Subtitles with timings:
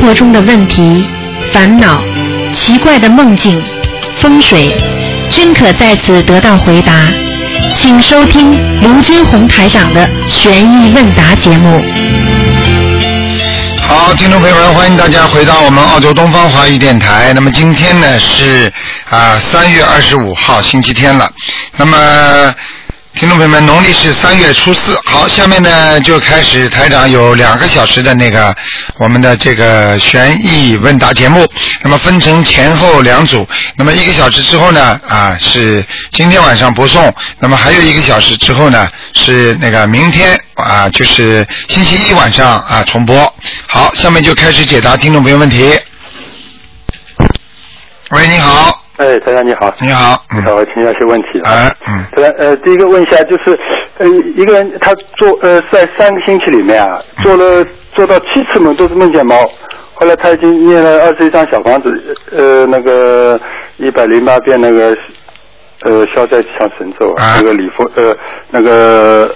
[0.00, 1.04] 活中的问题、
[1.52, 2.02] 烦恼、
[2.52, 3.62] 奇怪的梦境、
[4.16, 4.74] 风水，
[5.28, 7.06] 均可在此得到回答。
[7.76, 8.52] 请收听
[8.82, 11.82] 卢军红台长的悬疑问答节目。
[13.82, 17.32] 好，听众朋友们，欢迎大家回到我们澳洲东方华语电台。
[17.34, 18.72] 那么今天呢是
[19.10, 21.30] 啊三月二十五号星期天了。
[21.76, 22.54] 那么
[23.20, 24.98] 听众朋友们，农历是三月初四。
[25.04, 28.56] 好，下面呢就开始台长有两个小时的那个
[28.96, 31.46] 我们的这个悬疑问答节目。
[31.82, 33.46] 那么分成前后两组。
[33.76, 37.14] 那么一个小时之后呢啊是今天晚上播送。
[37.38, 43.34] 那么还有一个小时之后呢是那个明天啊就是星期一晚上啊重播。
[43.66, 45.78] 好，下面就开始解答听众朋友问题。
[48.12, 51.50] 喂，你好，哎，台长你好，你好，嗯，你好，我请教一些问题啊。
[51.50, 53.58] 哎，嗯，台长，呃，第一个问一下，就是
[53.96, 59.50] 呃，一个人他做呃在三个星期里面啊，做了做到七次梦都是梦见猫，
[59.94, 63.40] 后来他已经念了二十一张小房子，呃，那个
[63.78, 64.94] 一百零八遍那个
[65.84, 68.14] 呃消灾吉祥神咒，啊那个礼佛呃
[68.50, 69.34] 那个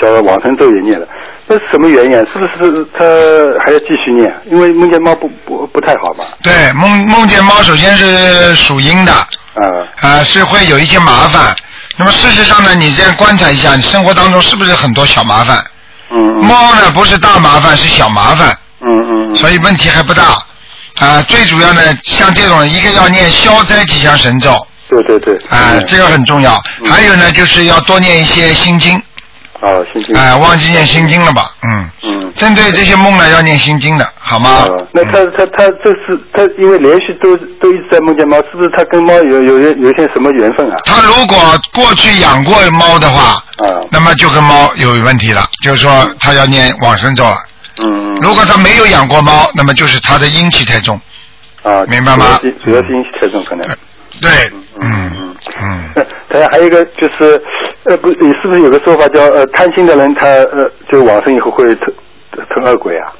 [0.00, 1.06] 叫往生咒也念了，
[1.46, 2.12] 那是什么原因？
[2.32, 3.04] 是不是他
[3.64, 4.32] 还要继续念？
[4.50, 6.24] 因为梦见猫不不不太好嘛。
[6.42, 9.26] 对，梦梦见猫首先是属阴的，啊
[10.00, 11.54] 啊，是会有一些麻烦。
[11.98, 15.58] 那么事实上呢，你这样观察一下，你生活当中是不是很多小麻烦？
[16.10, 20.24] 嗯嗯猫呢不是大麻烦，是小麻烦，嗯嗯所以问题还不大。
[21.00, 24.54] 啊，最主要呢，像这种一个要念消灾吉祥神咒，
[24.88, 25.34] 对对对。
[25.48, 26.62] 啊，嗯这个很重要。
[26.80, 29.02] 嗯还有呢，就是要多念一些心经，
[29.62, 30.16] 哦，心经。
[30.16, 31.52] 哎，忘记念心经了吧？
[31.62, 32.32] 嗯，嗯。
[32.34, 34.64] 针对这些梦呢，要念心经的，好吗？
[34.68, 40.76] 哦，那他嗯他他这是他因为连续都都一直在梦见猫，是不是他跟猫有有有有些什么缘分啊？
[40.84, 41.36] 他如果
[41.72, 47.36] 过去养过猫的话，啊那么就跟猫有问题了，就是说他要念往生咒了。
[47.82, 51.00] 嗯如果他没有养过猫，那么就是他的阴气太重。
[51.62, 53.64] 啊，明白吗主要是主要是阴气太重可能。
[54.22, 54.30] 对，
[54.80, 57.42] 嗯嗯嗯，呃还有一个就是，
[57.84, 61.92] 呃，不，你是不是有个说法叫呃贪心的人他呃就往生以后会成
[62.54, 63.12] 成恶鬼啊？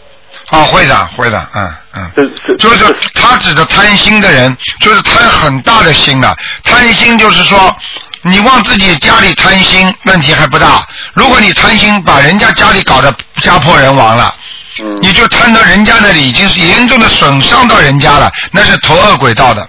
[0.51, 2.33] 哦，会的，会的，嗯嗯。
[2.59, 6.35] 就是他指的贪心的人，就是贪很大的心了。
[6.65, 7.75] 贪心就是说，
[8.23, 10.87] 你往自己家里贪心，问题还不大。
[11.15, 14.35] 如果你贪心把人家家里搞得家破人亡了，
[14.81, 19.69] 嗯你就贪到人家那里，已经是严重的损伤到人家了，那是投恶鬼道的。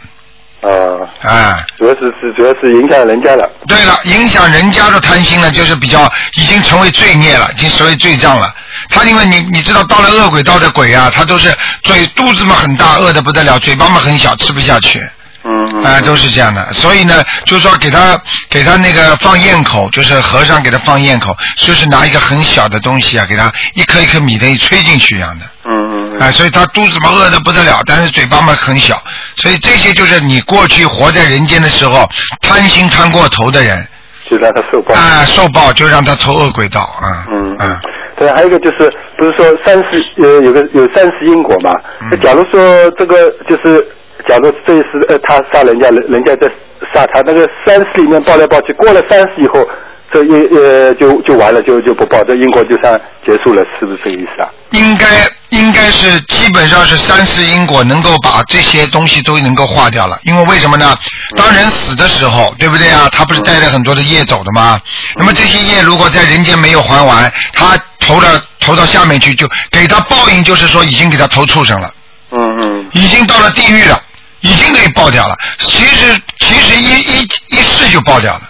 [0.64, 3.50] 啊，啊，主要是是主要是影响人家了。
[3.68, 8.54] 对了，影响人家的贪心呢，就是比较已经成为罪孽了，已经成为罪障了。
[8.90, 11.54] 他因为你你知道，到了恶鬼道的鬼啊，他都是
[11.84, 15.00] 嘴肚子嘛很大，饿得不得了，嘴巴嘛很小，吃不下去。
[15.46, 15.84] 嗯嗯。
[15.84, 16.72] 啊、都是这样的。
[16.72, 18.18] 所以呢，就是说给他
[18.50, 25.46] 给他那个放咽口，就是和尚给他放咽口，就是拿一个很小的东西啊，给他一颗一颗米的一吹进去一样的。
[25.66, 25.83] 嗯嗯
[26.20, 29.02] 啊、所以他肚子嘛饿得不得了，但是嘴巴嘛很小，
[29.36, 32.08] 所以这些就是你过去活在人间的时候
[32.42, 33.86] 贪心贪过头的人
[34.30, 34.96] 就让他受报。
[34.96, 37.26] 啊、受报就让他投恶鬼道啊。
[37.32, 37.80] 嗯嗯。
[38.16, 41.76] 对，还有一个就是，不是说三世呃有个有三世因果嘛？
[42.02, 43.86] 嗯那假如说这个就是，
[44.28, 46.48] 假如这一世呃他杀人家，人人家在
[46.94, 49.68] 杀他，那个三世里面抱来抱去，过了三世以后，
[50.14, 54.48] 这因呃就就完了，就就不报，这因果就算结束了，是不是这个意思啊？
[54.72, 55.08] 应该
[55.50, 60.96] 应该是基本上是三世因果能够把这些东西都能够化掉了，因为为什么呢？
[61.36, 63.10] 当人死的时候，对不对啊？
[63.12, 64.80] 他不是带着很多的业走的吗？
[65.16, 71.92] 那么这些业如果在人间没有还完，他投了投到下面去，就给他报应，就是说已经给他投畜生了，
[72.32, 74.00] 嗯嗯已经到了地狱了，
[74.42, 75.36] 已经给报掉了。
[75.60, 78.50] 其实其实一一一世就报掉了。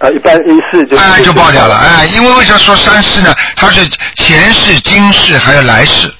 [0.00, 3.34] 啊，一般一世就哎，就爆掉了，哎，因为为什么说三世呢？
[3.54, 6.12] 它是前世、今世还有来世。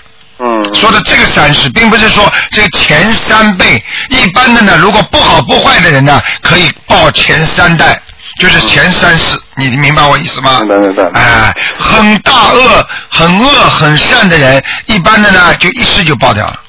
[0.43, 3.83] 嗯说的这个三世，并不是说这个前三辈。
[4.09, 8.01] 一般的呢，如果不好不坏的人呢，可以报前三代，
[8.39, 9.39] 就是前三世。
[9.57, 10.61] 你明白我意思吗？
[10.61, 16.61] 明白明白哎，很大恶、很恶、很善的人，一般的呢，就一世就爆掉了。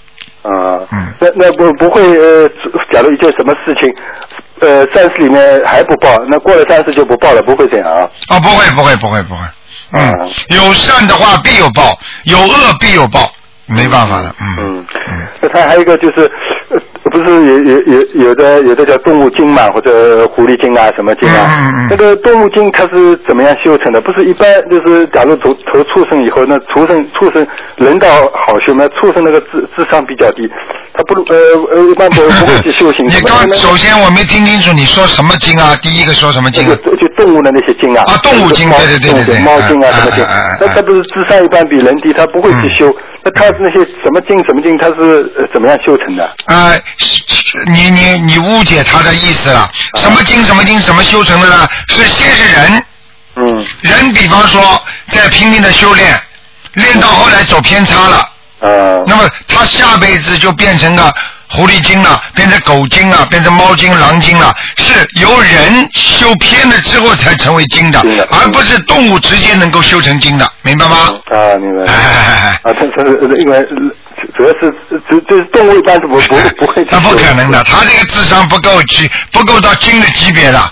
[0.43, 2.49] 啊，嗯那那不不会呃，
[2.93, 3.93] 假如一件什么事情，
[4.61, 8.07] 呃，三次里面还不报，那过了三次就不报了，不会这样啊？
[8.29, 9.41] 哦，不会，不会，不会，不会。
[9.93, 13.31] 嗯啊，有善的话必有报，有恶必有报，
[13.67, 14.33] 没办法了。
[14.39, 15.27] 嗯嗯嗯。
[15.41, 16.31] 那它还有一个就是，
[16.69, 21.87] 呃，不是有有有有的有的叫动物精嘛，或者狐狸精啊，什么精啊？
[21.89, 23.99] 那个动物精它是怎么样修成的？
[23.99, 27.45] 不是一般就是，假如投投畜生以后，那畜生畜生
[27.77, 28.07] 人道
[28.45, 30.47] 好修嘛，畜生那个智智商比较低，
[30.93, 31.37] 他不呃
[31.73, 33.05] 呃一般不不会去修行。
[33.07, 35.75] 你刚首先我没听清楚你说什么精啊？
[35.81, 38.03] 第一个说什么精就动物的那些精啊。
[38.07, 42.95] 啊动物经猫对对对对对猫精啊哎什么经哎哎哎，那他不是智商一般比人低，他不会去嗯修。
[43.23, 46.23] 那他那些什么精什么精，他是呃怎么样修成的？
[46.45, 46.73] 啊，
[47.73, 49.69] 你你你误解他的意思了。
[49.95, 51.67] 什么经什么经什么修成的呢？
[51.89, 52.85] 是先是人，
[53.35, 56.19] 嗯人比方说在拼命的修炼，
[56.73, 58.17] 练到后来走偏差了，
[58.61, 61.13] 啊那么他下辈子就变成个
[61.49, 67.99] 狐狸精了，变成狗精了，变成猫精、狼精了，是由人修偏了之后才成为精的
[68.31, 70.97] 而不是动物直接能够修成精的，明白吗？
[71.29, 71.83] 啊，明白。
[71.83, 72.71] 哎哎哎哎。
[72.71, 73.03] 啊，他他
[73.39, 73.67] 因为
[74.35, 74.73] 主要是
[75.09, 80.71] 这这是动物一般是不不不会那不可能的，他这个智商不够级，不够到精的级别的。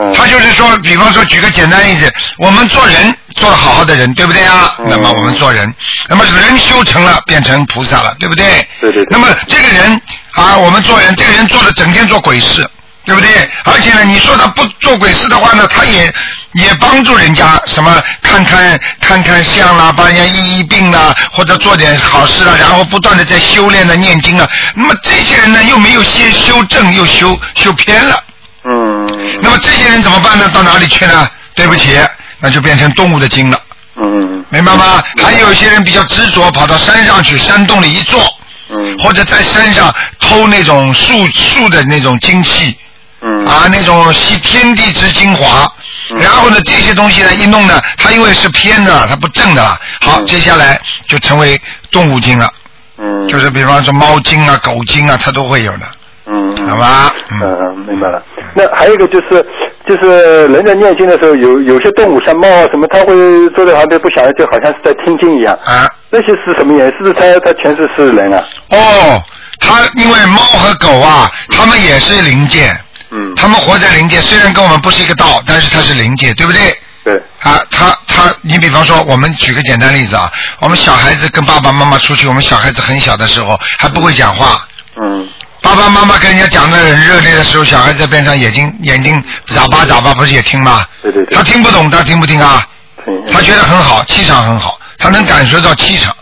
[0.00, 4.74] 嗯他就是说，比方说，举个简单例子，我们做人做得好好的人，对不对啊？
[4.78, 5.66] 嗯那么我们做人，
[6.08, 8.34] 那么人修成了，变成菩萨了，对不？
[8.34, 10.00] 对对对那么这个人
[10.32, 12.68] 啊，我们做人，这个人做的整天做鬼事，
[13.06, 13.28] 对不对？
[13.64, 16.14] 而且呢，你说他不做鬼事的话呢，他也
[16.52, 24.48] 也帮助人家什么看看看看相啦，帮人家医医病啦，或者做点好事啦，然后不断的在修炼的、念经啊。
[24.74, 28.22] 那么这些人呢，又没有先修正，又修修偏了。
[28.64, 29.06] 嗯
[29.40, 30.50] 那么这些人怎么办呢？
[30.52, 31.30] 到哪里去呢？
[31.54, 31.98] 对不起，
[32.40, 33.60] 那就变成动物的精了，
[33.96, 35.02] 嗯明白吗？
[35.22, 38.22] 还有一些人比较执着，跑到山上去，山洞里一坐，
[38.70, 42.76] 嗯或者在山上偷那种树树的那种精气
[43.20, 45.64] 嗯啊，那种吸天地之精华。
[45.64, 49.78] 嗯然后呢，这些东西呢一弄呢，它因为是偏的，它不正的了。
[50.00, 51.60] 好，嗯接下来就成为
[51.90, 52.50] 动物精了，
[52.96, 55.86] 嗯，就是比方说猫精啊、狗精啊，它都会有的，
[56.26, 57.12] 嗯好吧？
[57.30, 58.22] 嗯，明白了。
[58.54, 59.44] 那还有一个就是，
[59.86, 63.14] 就是人在念经的时候，有有些动物像猫啊什么，它会
[63.50, 65.54] 坐在旁边不响，就好像是在听经一样。
[65.62, 65.86] 啊。
[66.08, 66.92] 那些是什么原因？
[66.96, 68.42] 是不是它它全是是人啊？
[68.70, 69.22] 哦，
[69.60, 72.74] 它因为猫和狗啊，它们也是灵界，
[73.10, 76.78] 嗯，他们活在灵界，虽然跟我们不是一个道，但是它是灵界，对不对？
[77.04, 84.66] 对，啊，他他，你比方说，我们举个简单例子啊，我们小孩子跟爸爸妈妈出去，我们小孩子很小的时候还不会讲话，
[85.00, 85.26] 嗯
[85.62, 90.84] 爸爸妈妈跟人家讲的很热烈的时候，小孩在边上眼睛眼睛眨巴眨巴，不是也听吗？
[91.02, 92.66] 对对对他听不懂，他听不听啊？
[93.06, 96.14] 嗯他觉得很好，气场很好，他能感受到气场。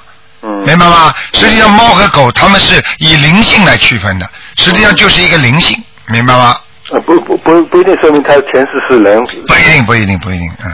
[0.42, 1.12] 嗯明白吗？
[1.32, 6.56] 实际上，猫和狗它们是以灵性来区分的，实际上就是一个灵性，明白吗？
[6.92, 10.70] 呃不不不不一定说明他前世是人不一定，不一定，不一定，嗯，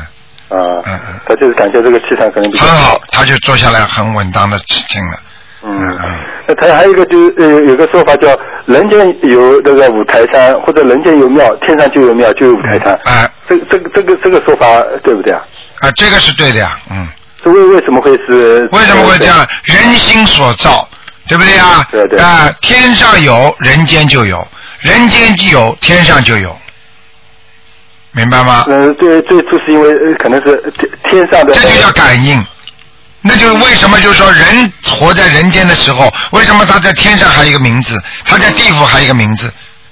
[0.61, 5.17] 啊嗯嗯，他就是感觉这个气场可能比较很好，他就坐下来很稳当的听了，
[5.63, 6.11] 嗯嗯嗯，
[6.49, 8.29] 那他还有一个就是呃有个说法叫
[8.67, 8.99] 人间
[9.31, 12.93] 有那个五台山，或者人间有庙，天上就有庙就有五台山。
[13.05, 14.67] 啊这个这个这个这个说法
[15.03, 15.41] 对不对啊？
[15.81, 17.07] 啊，这个是对的呀，嗯，
[17.43, 18.69] 是为为什么会是？
[18.73, 19.47] 为什么会这样？
[19.65, 20.87] 人心所造，
[21.29, 21.87] 对不对啊？
[21.91, 24.47] 对对啊，天上有，人间就有，
[24.81, 26.59] 人间就有，天上就有，
[28.13, 28.65] 明白吗？
[28.69, 31.55] 呃，最最初是因为呃可能是天天上的。
[31.55, 32.45] 这就叫感应。
[33.25, 39.49] 那就是为什么就是说人活在人间的时候，为什么他在天上还有一个名字，他在地府还有一个名字，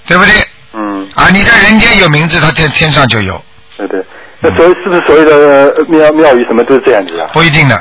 [0.06, 0.34] 对不对？
[0.72, 3.40] 嗯，啊，你在人间有名字，他在天上就有，
[3.76, 4.04] 对对。
[4.40, 7.28] 那所以是不是所有的呃庙庙宇什么都是这样子啊？
[7.32, 7.80] 不一定的，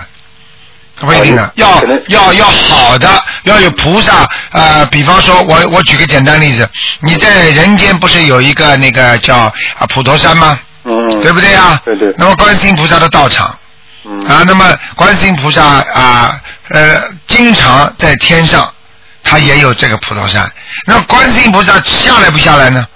[0.99, 3.09] 不一定的哦，要要要好的，
[3.43, 4.27] 要有菩萨。
[4.51, 6.69] 呃，比方说，我我举个简单例子，
[7.01, 10.59] 你在人间不是有一个那个叫啊普陀山吗？
[10.83, 11.81] 嗯，对不对啊？
[11.85, 12.13] 对对。
[12.17, 13.55] 那么观世音菩萨的道场。
[14.05, 14.65] 嗯啊，那么
[14.95, 16.39] 观世音菩萨啊，
[16.69, 18.73] 呃，经常在天上，
[19.23, 20.49] 他也有这个普陀山。
[20.85, 22.87] 那观世音菩萨下来不下来呢？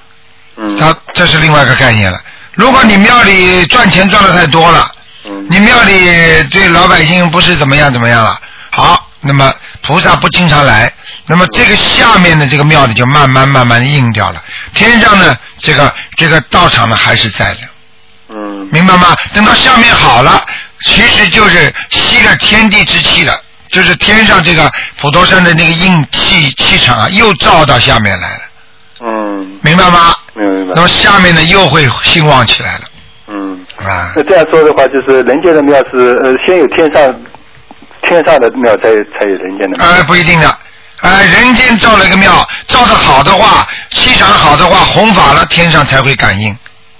[0.56, 2.20] 嗯，他这是另外一个概念了。
[2.54, 5.03] 如果你庙里赚钱赚的太多了，嗯
[5.50, 8.40] 你庙里对老百姓不是怎么样怎么样了，
[8.72, 10.92] 好，那么菩萨不经常来，
[11.28, 14.44] 那么这个下面的这个庙里就慢慢慢慢硬掉了。
[14.74, 17.60] 天上呢，这个这个道场呢还是在的。
[18.30, 19.16] 嗯明白吗？
[19.34, 20.44] 等到下面好了，
[20.86, 23.40] 其实就是吸了天地之气了，
[23.70, 28.42] 就是天上这个普陀山的那个硬气气场啊，又照到下面来了，
[29.02, 30.16] 嗯，明白吗？
[30.34, 30.82] 明白那。
[30.82, 32.82] 么下面呢又会兴旺起来了，
[33.34, 37.14] 嗯，啊那，这样说的话，就是人间的庙是呃先有天上
[38.04, 39.86] 天上的庙，才才有人间的庙。
[39.86, 40.58] 呃，不一定的。
[41.02, 42.32] 哎，人间造了一个庙，
[42.68, 46.52] 造的好的话，气场好的话，弘法了，天上才会感应，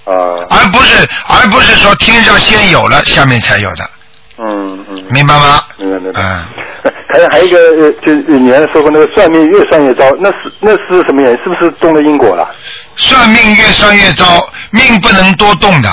[0.04, 0.12] 啊，
[0.50, 3.90] 而不是而不是说天上先有了，下面才有的，
[4.38, 5.62] 嗯嗯，明白吗？
[5.78, 6.20] 明白明白。
[6.20, 6.44] 嗯。
[7.08, 11.38] 还有还有一个，呃，就是你原来说过那个算命越算越糟，那是那是什么原因？
[11.44, 12.46] 是不是动了因果了？
[12.96, 14.24] 算命越算越糟，
[14.70, 15.88] 命不能多动的。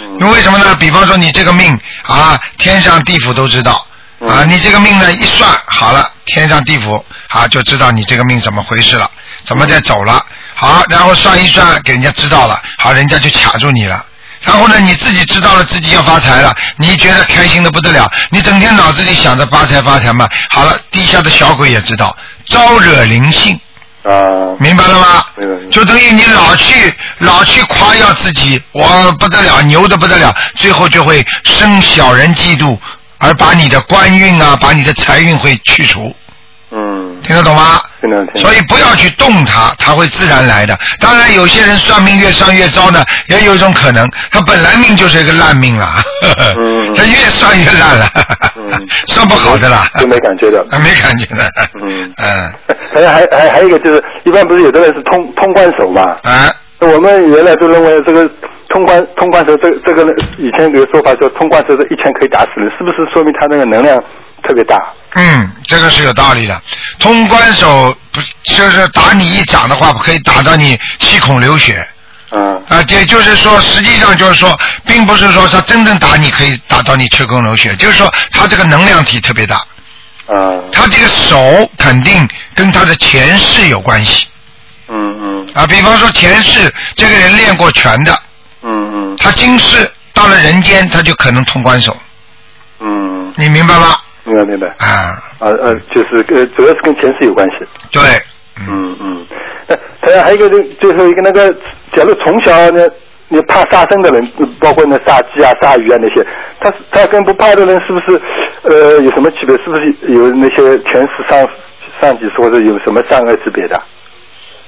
[0.00, 0.74] 嗯因为为什么呢？
[0.76, 3.86] 比方说你这个命啊，天上地府都知道
[4.20, 9.10] 啊，嗯你这个命呢一算好了，天上地府啊就知道你这个命怎么回事了，
[9.44, 10.24] 怎么在走了。
[10.54, 14.04] 好，然后算一算，给人家知道了，好，人家就卡住你了。
[14.42, 22.16] 然后呢，你自己知道了自己要发财了，你觉得开心的不得了，你整天脑子里想着发财发财嘛，好了，地下的小鬼也知道，
[22.46, 23.58] 招惹灵性，
[24.02, 25.24] 啊，明白了吗？
[25.36, 32.78] 明白就等于你老去老去夸耀自己，我不得了，牛的不得了，最后就会生小人嫉妒，
[33.18, 36.29] 而把你的官运啊，把你的财运会去除，嗯，
[37.22, 37.80] 听得懂吗？
[38.00, 38.36] 听得懂。
[38.36, 40.78] 所以不要去动它，它会自然来的。
[41.00, 45.86] 当然，有些人算命越算越糟呢，也有一种可能，他本来命就是一个烂命了，
[46.58, 48.06] 嗯 他越算越烂了，
[48.56, 50.60] 嗯 算不好的啦，就没感觉的。
[50.70, 51.44] 啊 没感觉的，
[51.86, 52.52] 嗯嗯，
[52.94, 56.02] 还还还还有一个就是，一般不是有的人是通通关手嘛？
[56.24, 56.50] 啊，
[56.80, 58.28] 我们原来都认为这个
[58.68, 64.02] 通关通关手这这个人以前有个说法说通关手是一拳可以打死人，是不是说明他那个能量
[64.50, 64.76] 特别大？
[65.14, 66.60] 嗯，这个是有道理的。
[66.98, 71.88] 通关手不就是打你一掌的话，可以打到你七孔流血
[72.32, 72.82] 嗯啊。
[72.88, 79.62] 也就是说，实际上就是说，并不是说他真正打你可以打到你七孔流血，就是说他这个能量体特别大。
[80.32, 84.26] 嗯他这个手肯定跟他的前世有关系
[84.88, 88.20] 嗯嗯啊，比方说前世这个人练过拳的，
[88.62, 91.96] 嗯嗯他今世到了人间，他就可能通关手，
[92.80, 93.96] 嗯，你明白吗？
[94.24, 94.66] 明白明白。
[94.78, 97.64] 啊，啊呃，就是呃，主要是跟前世有关系。
[97.90, 98.02] 对，
[98.68, 99.26] 嗯嗯。
[99.66, 101.52] 那当然还有一个就最后一个那个，
[101.94, 102.86] 假如从小呢，
[103.28, 104.26] 你怕杀生的人，
[104.60, 106.26] 包括那杀鸡啊、杀鱼啊那些，
[106.60, 108.20] 他他跟不怕的人是不是
[108.62, 109.56] 呃有什么区别？
[109.58, 111.48] 是不是有那些前世上
[112.00, 113.80] 上级说的有什么善恶之别的？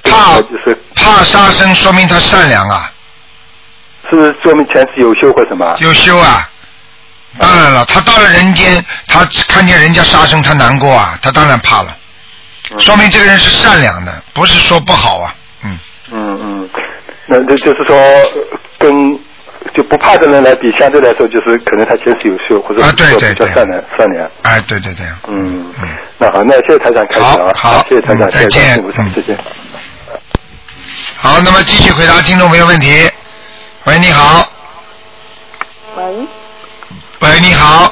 [0.03, 2.91] 怕就是怕杀生，说明他善良啊，
[4.09, 5.75] 是不是说明前世有修或什么？
[5.79, 6.49] 有修啊。
[7.39, 11.95] 当然了，他到了人间，他看见人家杀生，他难过啊，他当然怕了，
[12.77, 15.79] 说明这个人是善良的，不是说不好啊，嗯。
[16.11, 16.69] 嗯嗯，
[17.25, 18.23] 那这就是说呃
[18.77, 19.19] 跟
[19.73, 24.29] 就不怕的人来比，相对来说就是可能他前世有秀，或者啊对说对对比较善良善良。
[24.43, 25.73] 哎，对对对，嗯。
[25.81, 27.85] 嗯，那好，那谢谢台长开始啊，好好。
[27.89, 28.83] 谢谢台长，再见。
[31.15, 33.09] 好，那么继续回答听众朋友问题。
[33.85, 34.45] 喂，你好，喂，
[37.23, 37.89] 喂，你好，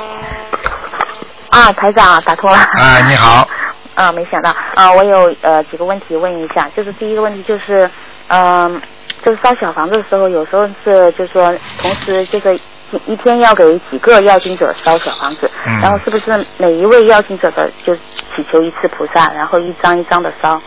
[1.51, 2.57] 啊，台长打通了。
[2.75, 3.47] 哎，你好，
[3.95, 7.89] 啊，没想到啊，我有呃几个问题问一下，就是第一个问题就是，
[8.27, 8.81] 嗯、
[9.23, 12.53] 就是烧小房子的时候，有时候是就是说同时就是
[12.91, 20.61] 一一天要给几个要经者烧小房子，嗯然后是不是每一位要经者的就祈求一次菩萨，然后一张一张的烧？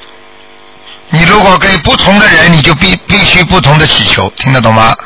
[1.10, 4.96] 你如果给不同的人，你就必必须不同的祈求，听得懂吗？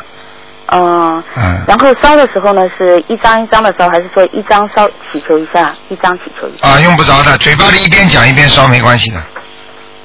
[0.70, 6.68] 嗯，嗯，然后烧的时候呢，是一张一张的烧，还是说一张烧祈求一下，一张祈求一下？
[6.68, 9.18] 啊，用不着的，嘴巴里一边讲一边烧没关系的。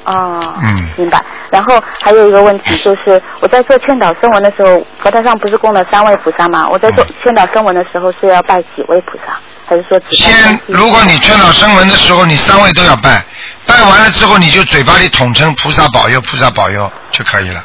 [0.05, 1.23] 哦，嗯明白。
[1.51, 6.67] 然后还有一个问题就是，我在做劝导声闻的时候，佛台上不是供了三位菩萨吗？
[6.69, 13.23] 我在做嗯劝导声闻的时候是要拜几位菩萨，还是说只拜先如果你劝导声闻的时候，你三位都要拜，
[13.65, 17.63] 拜完了之后，你就嘴巴里统称菩萨保佑，菩萨保佑就可以了。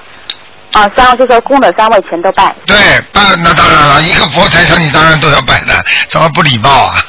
[0.73, 2.55] 啊，三位就是说供的三位全都拜。
[2.67, 2.77] 对，
[3.13, 5.75] 拜那当然了，一个佛台上你当然都要拜的，
[6.09, 6.95] 怎么不礼貌啊？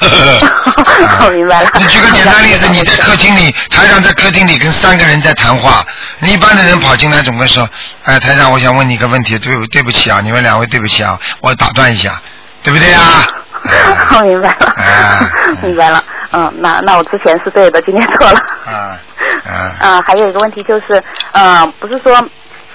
[1.24, 5.84] 我明白了你举个简单例子， 你在客厅里，台长在客厅里跟三个人在谈话，
[6.20, 7.68] 你一般的人跑进来总会说，
[8.04, 12.12] 哎，台长，我想问你一个问题，对不对不起啊，你们两位对不起啊，我打断一下，
[12.62, 13.26] 对不对啊？
[14.16, 15.20] 我明白了哎，
[15.62, 16.02] 明白了。
[16.32, 18.38] 嗯，那那我之前是对的，今天错了。
[18.64, 18.96] 啊
[19.44, 21.02] 啊啊，还有一个问题就是，
[21.32, 22.24] 呃，不是说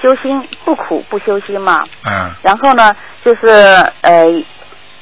[0.05, 1.83] 修心不苦不修心嘛？
[2.05, 2.95] 嗯，然后呢，
[3.25, 3.47] 就是
[4.01, 4.43] 呃，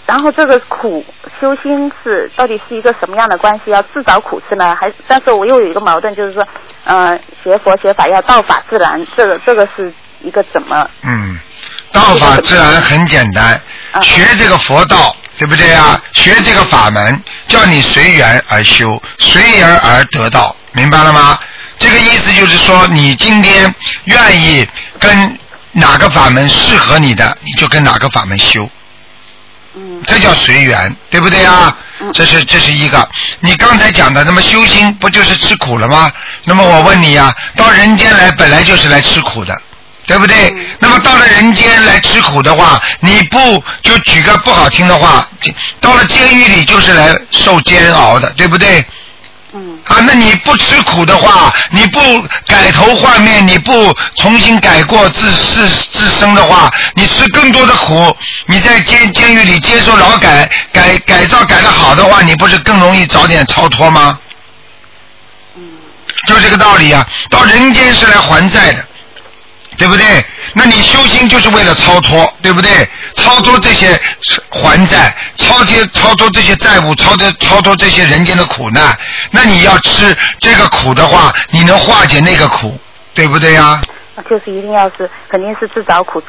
[0.06, 1.04] 然后这个苦
[1.42, 3.72] 修心是到底是一个什么样的关系？
[3.72, 4.96] 要自找苦吃呢，还是？
[5.06, 6.48] 但是我又有一个矛盾，就是说，
[6.86, 9.92] 呃，学佛学法要道法自然，这个这个是
[10.22, 10.90] 一个怎么？
[11.04, 11.38] 嗯，
[11.92, 13.60] 道法自然很简单，
[13.92, 16.02] 啊学这个佛道，对不对啊？
[16.14, 21.38] 学这个法门，叫你随缘而修，随缘而得道，明白了吗？
[21.80, 23.74] 这个意思就是说，你今天
[24.06, 24.66] 愿意
[25.04, 25.40] 跟
[25.74, 28.70] 哪个法门适合你的，你就跟哪个法门修，
[29.76, 31.76] 嗯这叫随缘，对不对啊？
[32.00, 33.08] 嗯这是这是一个。
[33.42, 36.12] 你刚才讲的，那么修心不就是吃苦了吗？
[36.46, 39.60] 那么我问你呀、到人间来本来就是来吃苦的。
[40.06, 40.50] 对不对？
[40.50, 45.26] 嗯那么到了人间来吃苦的话，你不就举个不好听的话，
[45.80, 48.86] 到了监狱里就是来受煎熬的，对不对？
[49.56, 52.00] 嗯啊，那你不吃苦的话，你不
[52.48, 58.16] 改头换面，你不重新改过自自自身的话，你吃更多的苦。
[58.48, 64.18] 你在监监狱里接受劳改改改造改的好的话，你不是更容易早点超脱吗？
[65.56, 65.62] 嗯
[66.28, 67.08] 就这个道理啊。
[67.30, 68.88] 到人间是来还债的，
[69.78, 70.26] 对不对？
[70.54, 72.88] 那你修心就是为了超脱，对不对？
[73.16, 74.00] 超脱这些
[74.50, 78.98] 还债，超脱超脱这些债务，超脱超脱这些人间的苦难。
[79.32, 82.80] 那你要吃这个苦的话，你能化解那个苦，
[83.14, 83.82] 对不对呀？
[84.30, 86.28] 就是一定要是，肯定是自找苦吃。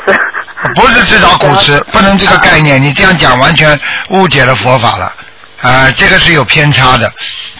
[0.74, 2.82] 不是自找苦吃， 不能这个概念。
[2.82, 5.12] 你这样讲完全误解了佛法了，
[5.64, 7.10] 啊、这个是有偏差的，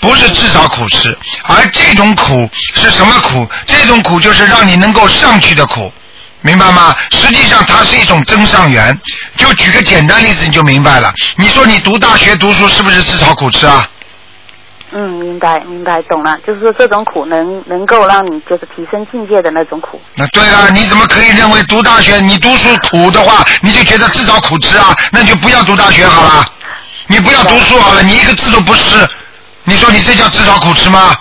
[0.00, 3.49] 不是自找苦吃，而这种苦是什么苦？
[3.66, 5.90] 这种苦就是让你能够上去的苦，
[6.42, 6.94] 明白吗？
[7.11, 8.96] 实际上它是一种增上缘。
[9.38, 11.14] 就举个简单例子你就明白了。
[11.37, 13.88] 你说你读大学读书是不是自找苦吃啊？
[14.92, 16.38] 嗯，明白明白，懂了。
[16.46, 20.00] 就是说这种苦能能够让你就是提升境界的那种苦。
[20.14, 24.94] 那对了，你怎么可以认为读大学你读书苦的话，你就觉得自找苦吃啊？
[25.11, 26.44] 那就不要读大学好了，
[27.06, 29.06] 你不要读书好了，你一个字都不识，
[29.64, 31.14] 你说你这叫自找苦吃吗？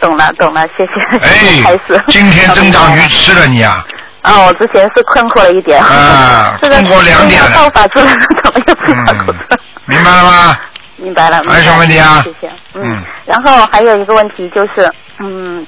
[0.00, 1.18] 懂了懂了，谢谢。
[1.18, 3.84] 哎开始，今天增长鱼吃了你啊！
[4.22, 5.82] 啊，我之前是困惑了一点。
[5.82, 9.38] 啊 这个困惑两点了爆发出来了， 怎么又自找苦吃？
[9.50, 10.58] 嗯，明白了吗？
[10.96, 11.42] 明白了。
[11.46, 12.52] 还有什么问题啊谢谢。
[12.74, 15.66] 嗯嗯，然后还有一个问题就是，嗯，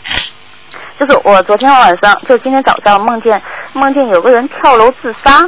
[0.98, 3.40] 就是我昨天晚上就今天早上梦见
[3.72, 5.38] 梦见有个人跳楼自杀，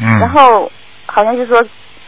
[0.00, 0.70] 嗯然嗯，后
[1.06, 1.62] 好像就是说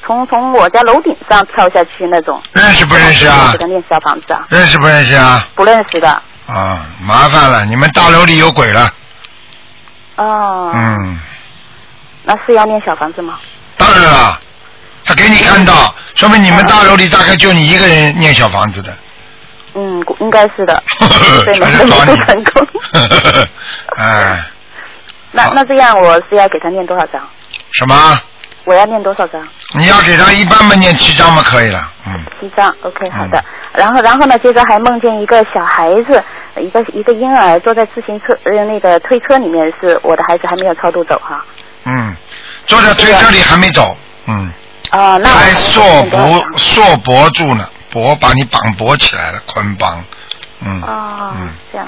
[0.06, 2.40] 从从我家楼顶上跳下去那种。
[2.52, 3.58] 认识不认识啊给？
[3.58, 4.46] 他念小房子啊？
[4.50, 5.46] 认识不认识啊？
[5.54, 6.08] 不认识的。
[6.46, 8.90] 啊，麻烦了，你们大楼里有鬼了。
[10.16, 10.70] 哦。
[10.74, 11.20] 嗯，
[12.24, 13.38] 那是要念小房子吗？
[13.76, 14.38] 当然了，
[15.04, 18.92] 他给你看到，说明你们大楼里大概就你一个人念小房子的。
[19.74, 20.82] 嗯，应该是的。
[21.00, 22.68] 所以每全次都是找你不成功。
[23.96, 24.44] 哎，
[25.32, 27.20] 那那这样我是要给他念多少张？
[27.72, 28.20] 什么？
[28.64, 29.46] 我要念多少张？
[29.74, 33.42] 你要给他一般般念七张嘛可以了，嗯，七张，OK，好的。
[33.72, 36.22] 然后，然后呢，接着还梦见一个小孩子，
[36.56, 41.44] 一个一个婴儿坐在自行车呃那个推车里面，是我的孩子还没有超度走哈。
[41.84, 42.14] 嗯，
[42.66, 44.50] 坐在推车里还没走，嗯，
[44.90, 50.02] 啊、那我还要束念多少缚章束缚住呢，脖把你绑脖起来了，捆绑，
[50.64, 51.86] 嗯，哦嗯，这样。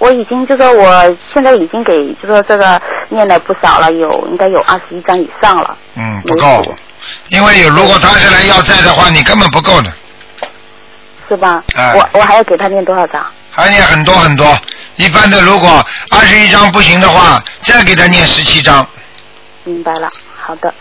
[0.00, 5.76] 我已经就说我现在已经给就说这个念了不少了，有应该有二十一张以上了。
[5.96, 6.76] 嗯，不够，
[7.28, 9.92] 因为有如果他是来要债的话，你根本不够的，
[11.28, 11.62] 是吧？
[11.74, 13.24] 哎我我还要给他念多少张？
[13.50, 14.46] 还念很多很多。
[14.96, 18.86] 一般的，如果二十一张不行的话，再给他念十七张。
[19.64, 20.72] 明白了，好的，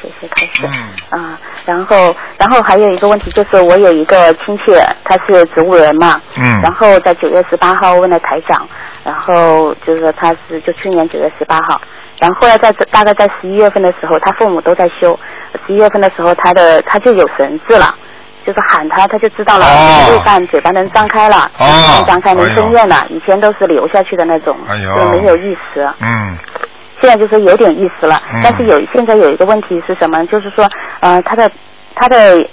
[0.00, 0.66] 谢谢开始。
[0.66, 4.72] 嗯啊，然后然后还有一个问题就是，我有一个亲戚，
[5.04, 8.68] 他是植物人嘛，嗯然后在九月十八号问了台长，
[9.04, 11.80] 然后就是说他是就去年九月十八号，
[12.18, 15.18] 然后后来在大概在十一月份的时候，他父母都在修，
[15.66, 17.94] 十一月份的时候他的他就有神志了。
[18.42, 25.86] 就是喊他，他就知道了，哦对半嘴巴能张开了，哦能张开能哎呦吞咽了，以前都是流下去的那种，哎就没有意识。
[26.00, 26.38] 嗯
[27.00, 30.24] 现在就是有点意思了，嗯但是有现在有一个问题是什么？
[30.26, 30.68] 就是说，
[31.00, 31.50] 呃，他的
[31.94, 32.46] 他的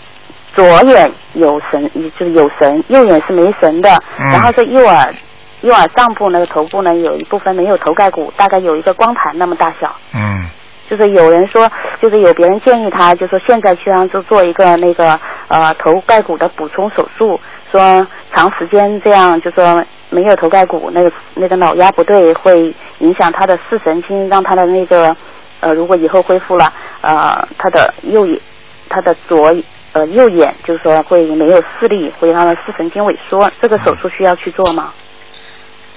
[0.54, 3.90] 左眼有神，就是有神，右眼是没神的。
[4.20, 5.14] 嗯然后这右耳
[5.62, 9.96] 右耳上部那个头部呢，有一部分没有头盖骨，大概有一个光盘那么大小。
[10.14, 10.46] 嗯
[10.90, 11.70] 就是有人说，
[12.02, 17.38] 就是有别人建议他，就说现在去让就做一个那个呃头盖骨的补充手术，
[17.70, 25.16] 说长时间这样就说没有头盖骨，那个那个脑压不对，会影响他的视神经，让他的那个
[25.60, 28.40] 呃如果以后恢复了，呃他的右眼
[28.90, 29.54] 他的左
[29.94, 34.94] 呃右眼就是说会没有视力，会让他视神经萎缩，这个手术需要去做吗？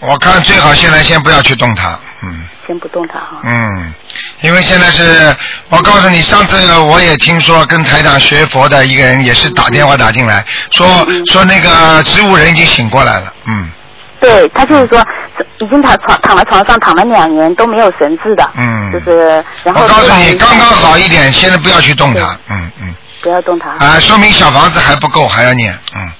[0.01, 1.91] 我看最好现在先不要去动它，
[2.23, 3.41] 嗯先不动它哈。
[3.45, 3.95] 嗯，
[4.41, 5.05] 因为现在是，
[5.69, 10.87] 我告诉你，上次我也听说跟台长学佛的一个人也是打电话打进来，说
[11.27, 13.71] 说那个植物人已经醒过来了，嗯
[14.21, 15.03] 对他就是说，
[15.59, 22.71] 已经躺床躺在床上躺了两年都没有神志的，嗯，就是然后我告诉你，刚刚好一点，现在不要去动它，嗯。
[22.83, 26.11] 嗯，不要动它，啊，说明小房子还不够，还要念，嗯，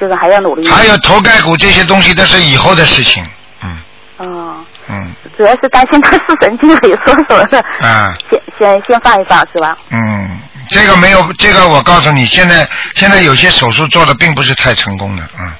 [0.00, 0.68] 就是还要努力。
[0.68, 3.24] 还有头盖骨这些东西都是以后的事情，
[3.62, 3.78] 嗯。
[4.18, 4.56] 哦，
[4.88, 5.12] 嗯。
[5.36, 8.14] 主要是担心他是神经萎缩什么的， 啊。
[8.30, 9.76] 先先先放一放是吧？
[9.90, 15.52] 嗯，这个没有，这个我告诉你，现在现在有些手术做的并不是太成功的，嗯。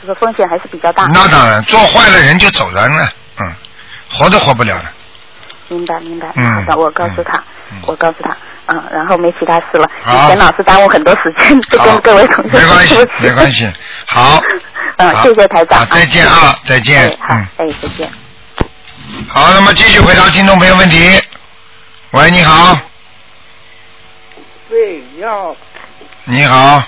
[0.00, 1.04] 这个风险还是比较大。
[1.12, 3.08] 那当然，做坏了人就走人了，
[3.40, 3.52] 嗯，
[4.10, 4.84] 活都活不了了。
[5.68, 9.88] 明白明白，嗯好的，我告诉他，嗯我告诉他，嗯，然后没其他事了。
[10.02, 13.70] 好以前老是耽误很多时间，就跟各位同学没关系对不起没关系
[14.06, 14.40] 好
[14.96, 18.10] 嗯，谢谢台长好，再见啊再见哎好嗯，哎，再见。
[19.28, 21.20] 好，那么继续回答听众朋友问题。
[22.12, 22.78] 喂，你好，
[24.70, 25.54] 喂，你好
[26.24, 26.82] 你好，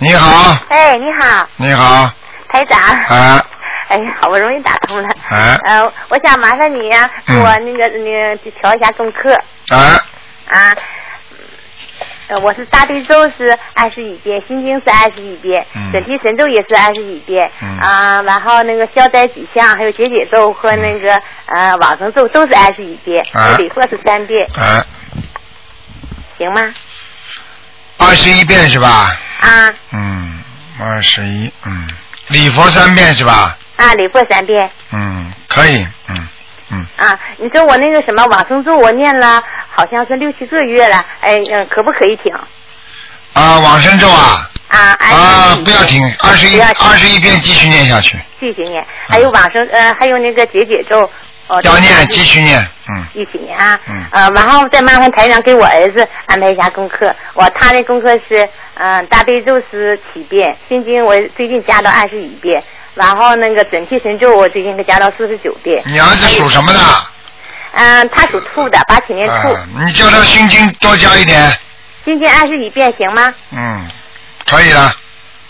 [0.00, 2.10] 你好，哎，你好，你好，
[2.48, 2.78] 台长。
[2.80, 3.44] 啊
[3.88, 5.08] 哎呀，好不容易打通了。
[5.30, 7.40] 啊呃，我想麻烦你呀、给嗯。
[7.40, 9.32] 我那个那个调一下功课。
[9.70, 9.98] 啊
[10.46, 10.74] 啊。
[12.28, 15.90] 呃，我是大悲咒是二十一遍，心经是二十一遍，嗯。
[15.90, 17.78] 准提神咒也是二十一遍，嗯。
[17.78, 24.84] 啊，然后那个消灾吉祥，还有解解咒和那个呃往生咒都是二十一遍，啊礼佛是三遍，啊，
[26.36, 26.72] 行吗？
[27.96, 29.16] 二十一遍是吧？
[29.40, 29.72] 啊。
[29.92, 30.42] 嗯，
[30.80, 31.88] 二十一，嗯，
[32.28, 33.56] 礼佛三遍是吧？
[33.76, 34.70] 啊，礼佛三遍。
[34.92, 36.28] 嗯，可以，嗯
[36.70, 39.42] 嗯，啊，你说我那个什么往生咒，我念了
[39.74, 42.32] 好像是六七个月了，哎，嗯，可不可以停？
[43.34, 51.08] 啊，往生咒啊，啊，啊不要停，二十一二十一遍继续念下去，继续念，还有往生呃，还有那个解解咒，
[51.48, 54.04] 哦，要念继续念，嗯，一起念啊，嗯。
[54.12, 62.62] 呃，然后再麻烦台长给我儿子安排一下功课，我他的功课是，嗯、大悲咒是七遍，心经我最近加到二十一遍，
[62.94, 66.78] 然后那个准提神咒我最近给加到四十九遍，你儿子属什么的？
[67.72, 71.50] 嗯、他属兔的，八七年兔，啊，你叫他心经多加一点，
[72.04, 73.34] 心经二十一遍行吗？
[73.52, 73.86] 嗯，
[74.46, 74.92] 可以了，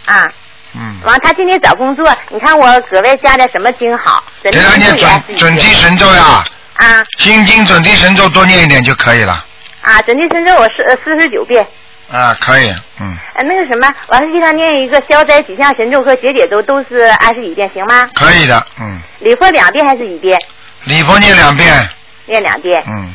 [0.07, 0.29] 啊。
[0.75, 4.23] 嗯，完，他今天找工作，你看我格外加点什么经好？
[4.43, 9.45] 给他念准准提神咒呀，啊心经准提神咒多念一点就可以了，
[9.83, 11.67] 啊，准提神咒我是呃四十九遍。
[12.11, 18.09] 啊，可以，嗯，呃，那个什么，我还是给他念一个消灾吉祥神咒和解解咒，都是二十一遍，行吗？
[18.15, 20.41] 可以的，嗯，礼佛两遍还是一遍？
[20.85, 21.87] 礼佛念两遍，
[22.25, 22.83] 念两遍。
[22.87, 23.15] 嗯，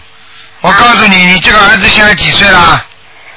[0.62, 2.86] 我告诉你，你这个儿子现在几岁了？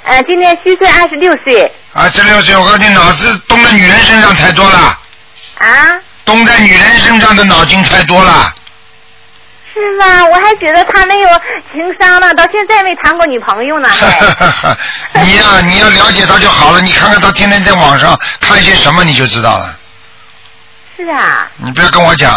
[0.07, 4.99] 呃，今年虚岁二十六岁二十六岁，我告诉你，脑子动在女人身上太多了，
[5.59, 5.67] 啊，
[6.25, 8.55] 动在女人身上的脑筋太多了。
[9.75, 10.25] 是吗？
[10.27, 11.29] 我还觉得他没有
[11.73, 13.89] 情商呢，到现在没谈过女朋友呢。
[15.13, 16.81] 还 你呀、你要了解他就好了。
[16.81, 19.77] 你看看他天天在网上看些什么，你就知道了。
[20.97, 22.33] 是啊，你不要跟我讲，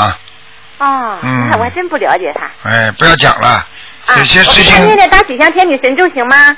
[0.80, 2.70] 哦，嗯我还真不了解他。
[2.70, 3.48] 哎，不要讲了。
[4.06, 6.58] 啊，有些事我给他念情，点大吉祥天女神咒行吗？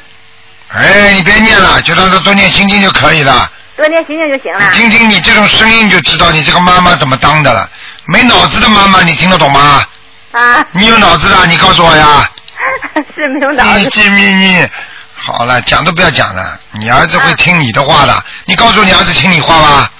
[0.73, 3.51] 哎，你别念了，就让他多念心经就可以了。
[3.75, 4.71] 多念心经就行了。
[4.71, 7.69] 听听你这种声音就知道你这个妈妈怎么当的了。
[8.05, 9.85] 没脑子的妈妈，你听得懂吗？
[10.31, 12.29] 啊，你有脑子的，你告诉我呀。
[13.15, 13.79] 是没有脑子。
[13.79, 14.69] 你这你你，
[15.15, 16.57] 好了，讲都不要讲了。
[16.71, 19.91] 你儿子啊会听你的话的，你告诉你儿子听你话吧。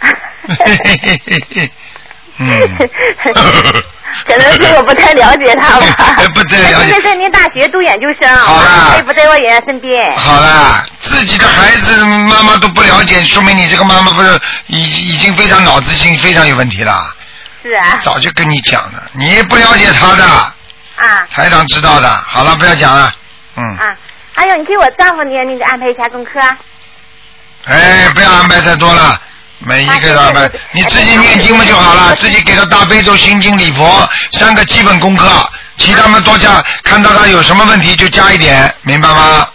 [0.00, 1.72] 嘿嘿嘿嘿嘿，
[2.38, 2.76] 嗯。
[4.28, 10.14] 可能是我不太了解他吧 不太了解现在在念大学读研究生，好啦他也不在我爷爷身边。
[10.16, 17.14] 好了，自己的孩子妈妈都不了解，说明你这个妈妈不是已已经非常脑子性非常有问题了。
[17.62, 17.98] 是啊。
[18.02, 22.08] 早就跟你讲了，你不了解他的，啊台长知道的。
[22.26, 23.10] 好了，不要讲了，
[23.56, 23.96] 嗯，啊，
[24.34, 26.58] 还有你给我丈夫念那个安排一下功课啊。
[27.64, 29.20] 哎，不要安排太多了。
[29.60, 35.28] 每一个都安排，你自己念经嘛就好了，自己给他大悲咒、心经、礼佛三个基本功课，
[35.76, 39.48] 其他们多加，看到他有什么问题就加一点，明白吗？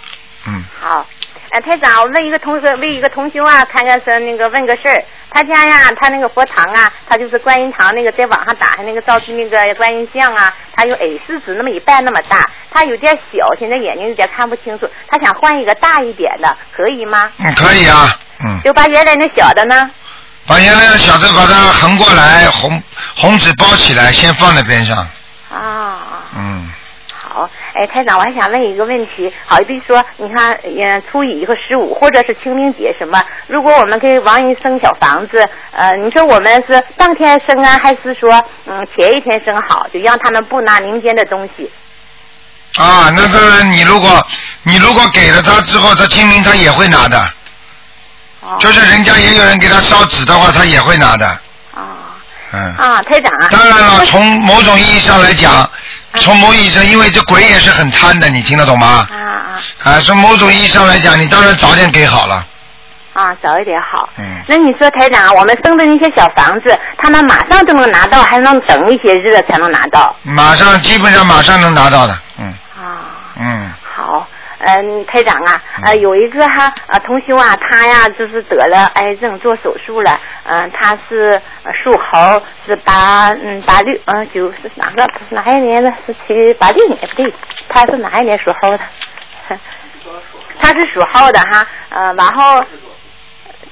[0.46, 1.06] 嗯，好，
[1.52, 5.04] 哎，台长，我问一个同学，问一个同修啊，看看是那个问个事儿。
[5.36, 17.32] 他家呀，他那个佛堂啊，他就是观音堂那个，在网上打开那个照片那个观音像啊，他有 A 四纸那么一半那么大，他有点小，现在眼睛有点看不清楚，他想换一个大一点的，可以吗？
[17.39, 19.90] 嗯，可以啊，嗯，就把原来那小的呢？
[20.46, 22.84] 把原来的小的把它横过来，红
[23.16, 24.98] 红纸包起来，先放在边上，
[25.50, 25.98] 啊。
[26.36, 26.70] 嗯，
[27.14, 41.72] 好，哎，台长，我还想问一个问题，好比说，你看，嗯，初一和十五，或者是清明节什么，如果我们给亡人生小房子，呃，你说我们是当天生啊，还是说，嗯，前一天生好，就让他们不拿民间的东西？
[42.76, 44.28] 啊，那个你如果
[44.64, 47.32] 你如果给了他之后，他清明他也会拿的，
[48.46, 51.26] 哦，就是人家也有人给他烧纸的话，他也会拿的，
[51.74, 51.82] 啊
[52.52, 52.76] 嗯。
[52.76, 53.48] 啊，台长啊。
[53.50, 55.70] 当然了，从某种意义上来讲，
[56.16, 59.08] 从某意义上，因为这鬼也是很贪的，你听得懂吗？
[59.12, 62.46] 啊啊啊，从某种意义上来讲，你当然早点给好了。
[63.14, 64.10] 啊，早一点好。
[64.18, 70.14] 嗯那你说台长啊，我们生的那些小房子，他们马上就能拿到，还能等一些日子才能拿到？
[70.24, 72.18] 马上，基本上马上能拿到的，
[74.65, 85.91] 嗯，台长啊，呃，有一个哈呃同修啊，他呀就是得了癌症，做手术了，嗯、他是呃属猴，是八嗯八六嗯九是哪个哪一年的？
[86.06, 87.34] 是七八六年不对，
[87.67, 88.80] 他是哪一年属猴的？
[90.60, 92.63] 他是属猴的哈，呃，然后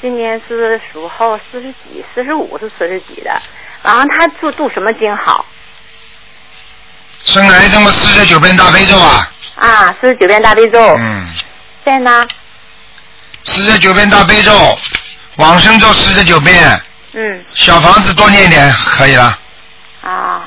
[0.01, 3.31] 今年是属猴四十几，四十五是四十几的，
[3.81, 5.45] 然后他读读什么经好
[7.23, 9.95] 生癌症嘛，四十九遍大悲咒啊，啊？
[10.01, 11.27] 四十九遍大悲咒，嗯，
[11.85, 12.27] 在呢。
[13.43, 14.51] 四十九遍大悲咒，
[15.37, 16.81] 往生咒四十九遍，
[17.13, 19.37] 嗯，小房子多念一点可以了。
[20.01, 20.41] 啊，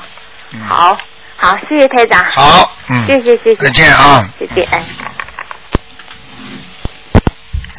[0.51, 0.97] 嗯，好，
[1.37, 2.23] 好，谢谢台长。
[2.31, 3.55] 好，嗯，谢谢谢谢。
[3.55, 4.83] 再见啊谢谢，哎。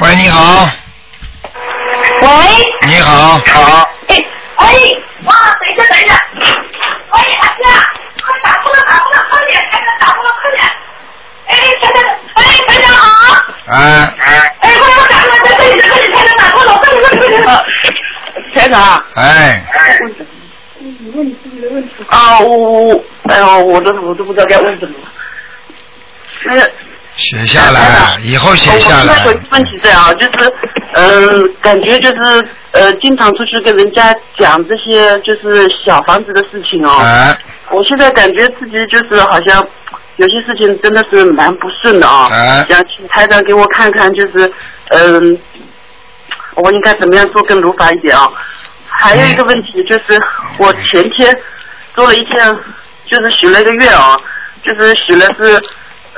[0.01, 0.69] 喂，你好，
[2.23, 2.29] 喂，
[2.89, 4.17] 你好，好，哎，
[4.59, 6.19] 喂，哇，等一下，等一下，
[7.13, 7.63] 喂，大哥，
[8.23, 10.63] 快打过来，打过来，快点，台长打过来，快点，
[11.47, 12.03] 哎，台长，
[12.35, 13.05] 哎，台长好，
[13.67, 14.25] 哎，哎，
[14.61, 17.47] 快点，我打通了，在这里，在这里，台长打通了，快点，快点，快
[17.83, 17.95] 点，
[18.55, 19.65] 台长，哎，
[22.09, 24.95] 啊，我我，哎呦，我都我都不知道该问什么，
[26.45, 26.71] 那个。
[27.17, 29.31] 写下来，以后写下来我现在有。
[29.31, 30.53] 一个问题在啊，就是，
[30.93, 36.95] 嗯、感觉就是呃，经常出去跟人家讲这些就是小房子的事情哦。
[37.01, 37.35] 哎，
[37.71, 39.67] 我现在感觉自己就是好像
[40.17, 42.29] 有些事情真的是蛮不顺的啊。
[42.31, 44.53] 哎想请台长给我看看，就是
[44.91, 45.39] 嗯、
[46.57, 48.31] 我应该怎么样做更如法一点啊？
[48.89, 50.21] 还有一个问题就是，
[50.59, 51.35] 我前天
[51.95, 52.59] 做了一件，
[53.07, 54.19] 就是许了一个愿啊，
[54.63, 55.63] 就是许了是。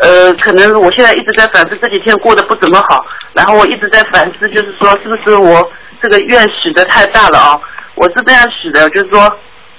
[0.00, 5.68] 呃，可能我现在一直在反思这几天过得不怎么好，然后我一直在反思，就是说是不是我
[6.00, 7.60] 这个愿许的太大了啊？
[7.96, 9.28] 我是这样许的，就是说，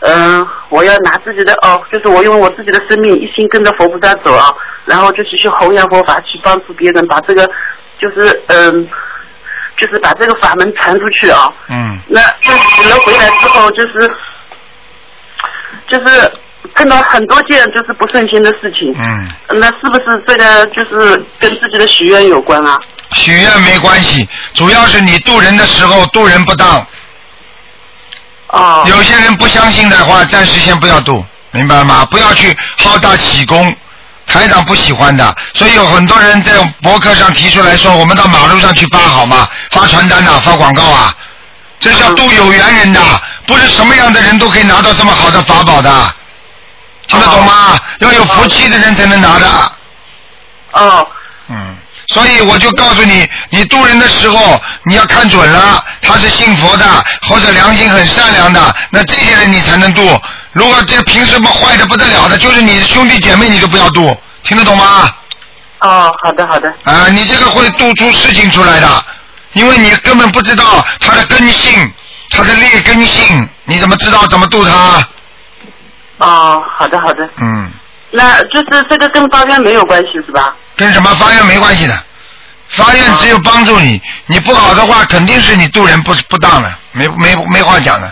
[0.01, 4.53] 嗯、我要拿自己的哦，就是我用我自己的生命一心跟着佛菩萨走啊，
[4.85, 7.45] 然后就是去弘扬佛法，去帮助别人，把这个
[7.97, 8.87] 就是嗯、
[9.77, 11.51] 就是把这个法门传出去啊。
[11.67, 14.11] 嗯，那就死了回来之后，就是
[15.87, 16.31] 就是
[16.75, 18.93] 碰到很多件就是不顺心的事情。
[18.95, 22.79] 嗯，那是不是这个就是跟自己的许愿有关啊？
[23.11, 26.85] 许愿没关系，主要是你渡人的时候渡人不当。
[28.49, 28.83] 哦。
[28.87, 32.05] 有些人不相信的话，暂时先不要赌，明白吗？
[32.05, 33.75] 不要去好大喜功，
[34.27, 35.35] 台长不喜欢的。
[35.53, 39.47] 所以有很多人在博客上提出来说，我们到马路上去发好吗？
[39.71, 41.13] 发传单呐、发广告啊，
[41.79, 43.01] 这是要渡有缘人的，
[43.47, 46.13] 不是什么样的人都可以拿到这么好的法宝的，
[47.07, 47.79] 听得懂吗？
[47.99, 49.47] 要有福气的人才能拿的。
[50.71, 51.07] 哦。
[51.51, 51.75] 嗯，
[52.11, 56.85] 所以我就告诉你，你渡人的时候你要看准了，他是信佛的
[57.21, 60.01] 或者良心很善良的，那这些人你才能渡。
[60.53, 65.13] 如果这平时不坏的不得了的，就是你的兄弟姐妹，你都不要渡，听得懂吗？
[65.81, 66.73] 哦，好的好的。
[66.83, 69.05] 啊，你这个会渡出事情出来的，
[69.53, 71.93] 因为你根本不知道他的根性，
[72.31, 75.07] 他的劣根性，你怎么知道怎么渡他？
[76.17, 77.29] 哦，好的好的。
[77.37, 77.69] 嗯，
[78.09, 80.55] 那就是这个跟发愿没有关系是吧？
[80.79, 82.03] 跟什么发愿没关系的，
[82.69, 88.09] 发愿只有帮助你，你不好的话，肯定是你度人不不当的，没没没话讲的。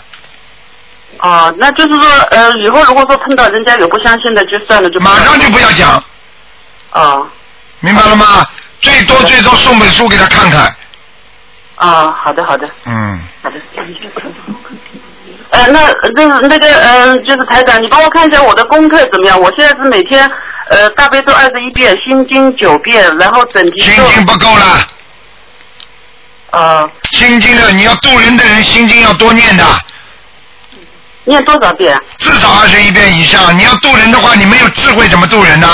[1.20, 6.04] 哦，那就是说，呃，以后如果说碰到人家有不相信的，就算了，就马上就不要讲。
[6.92, 7.26] 哦。
[7.80, 8.46] 明白了吗？
[8.82, 10.76] 最多最多送本书给他看看。
[11.78, 12.70] 啊，好的好的。
[12.84, 13.56] 嗯，好的。
[15.58, 19.40] 呃，那就是那个，嗯、就是台长，你帮我看一下我的功课怎么样？
[19.40, 20.30] 我现在是每天
[20.70, 24.88] 呃大悲咒二十一遍，心经九遍，然后整体心经不够了。
[26.52, 26.88] 啊。
[27.14, 29.64] 心经的，你要渡人的人，心经要多念的。
[31.24, 32.00] 念多少遍？
[32.20, 33.58] 至少二十一遍以上。
[33.58, 35.68] 你要渡人的话，你没有智慧怎么渡人呢？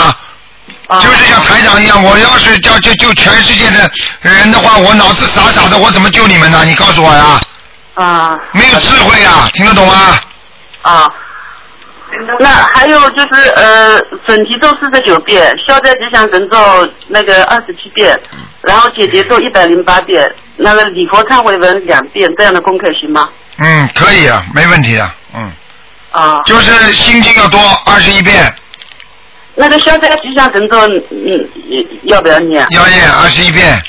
[0.88, 3.92] 啊就是像台长一样，我要是叫救救全世界的
[4.22, 6.64] 人的话，我脑子傻傻的，我怎么救你们呢？
[6.64, 7.22] 你告诉我呀。
[7.22, 7.42] 啊。
[8.52, 10.20] 没有智慧啊，听得懂吗？
[10.82, 11.14] 啊。
[12.40, 16.58] 那还有就是呃，准提咒四十九遍，消灾吉祥神咒
[17.08, 18.16] 那个二十七遍，
[18.62, 23.30] 然后解结咒一百零八遍，那个礼佛忏悔文两遍，这样的功课行吗？
[23.58, 25.52] 嗯，可以啊，没问题啊，嗯。
[26.12, 26.44] 啊。
[26.46, 28.54] 就是心经要多二十一遍，
[29.56, 31.50] 那个消灾吉祥神咒，嗯，
[32.04, 32.64] 要不要念？
[32.70, 33.82] 要念二十一遍。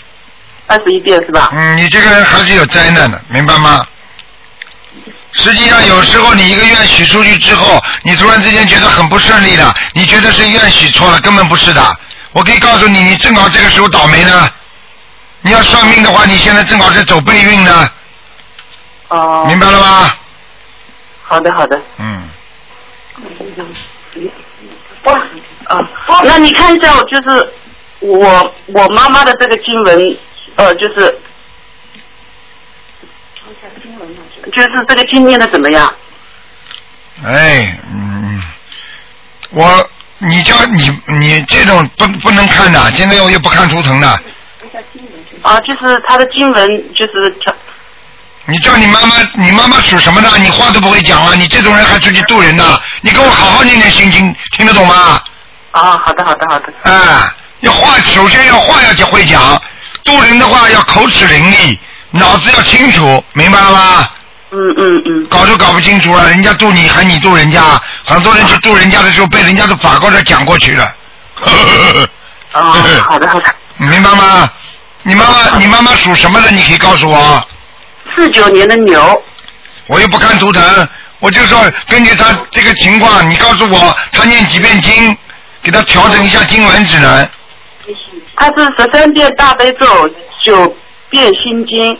[0.66, 1.50] 二十一遍是吧？
[1.52, 3.86] 嗯，你这个人还是有灾难的，明白吗？
[5.32, 11.96] 实际上，有时候你一个愿许出去之后，你突然之间觉得很不顺利的，你觉得是愿许错了，根本不是的。
[12.32, 14.50] 我可以告诉你，你正好这个时候倒霉呢。
[15.42, 17.90] 你要算命的话，你现在正好是走背运呢。
[19.08, 19.44] 哦。
[19.46, 20.14] 明白了吗？
[21.24, 21.80] 好的，好的。
[21.98, 22.28] 嗯。
[25.02, 25.14] 哇
[25.66, 25.86] 啊，
[26.24, 27.52] 那你看一下，就是
[28.00, 30.16] 我我妈妈的这个经文，
[30.56, 31.18] 呃，就是
[34.52, 35.92] 就是这个经念的怎么样？
[37.24, 38.42] 哎，嗯，
[39.50, 44.08] 我你叫你你这种不不能看的，现在我又不看图腾的。
[45.42, 47.54] 啊，就是他的经文，就是他
[48.46, 50.38] 你叫你妈妈，你妈妈属什么的？
[50.38, 51.34] 你话都不会讲啊！
[51.34, 52.80] 你这种人还出去渡人呢？
[53.00, 55.20] 你给我好好念念心经，听得懂吗？
[55.72, 56.72] 啊，好的，好的，好的。
[56.90, 59.60] 啊，要话，首先要话要会讲，
[60.04, 61.78] 渡人的话要口齿伶俐，
[62.10, 64.08] 脑子要清楚，明白了吗？
[64.52, 67.60] 嗯嗯嗯，搞都搞不清楚了，人家渡你还你渡人家，
[68.04, 70.94] 很多人去渡人家的时候被人家的法官这讲过去了。
[72.52, 72.72] 哦，
[73.08, 73.46] 好的好的，
[73.78, 74.48] 你明白吗？
[75.02, 76.50] 你妈妈，你妈妈属什么的？
[76.50, 77.48] 你可以告诉我。
[78.14, 79.20] 四九年的牛，
[79.86, 80.88] 我又不看图腾，
[81.18, 85.16] 我就说根据他这个情况，你告诉我他念几遍经，
[85.62, 87.28] 给他调整一下经文只能。
[88.36, 89.86] 它是十三遍大悲咒，
[90.42, 90.76] 九
[91.10, 91.98] 遍心经，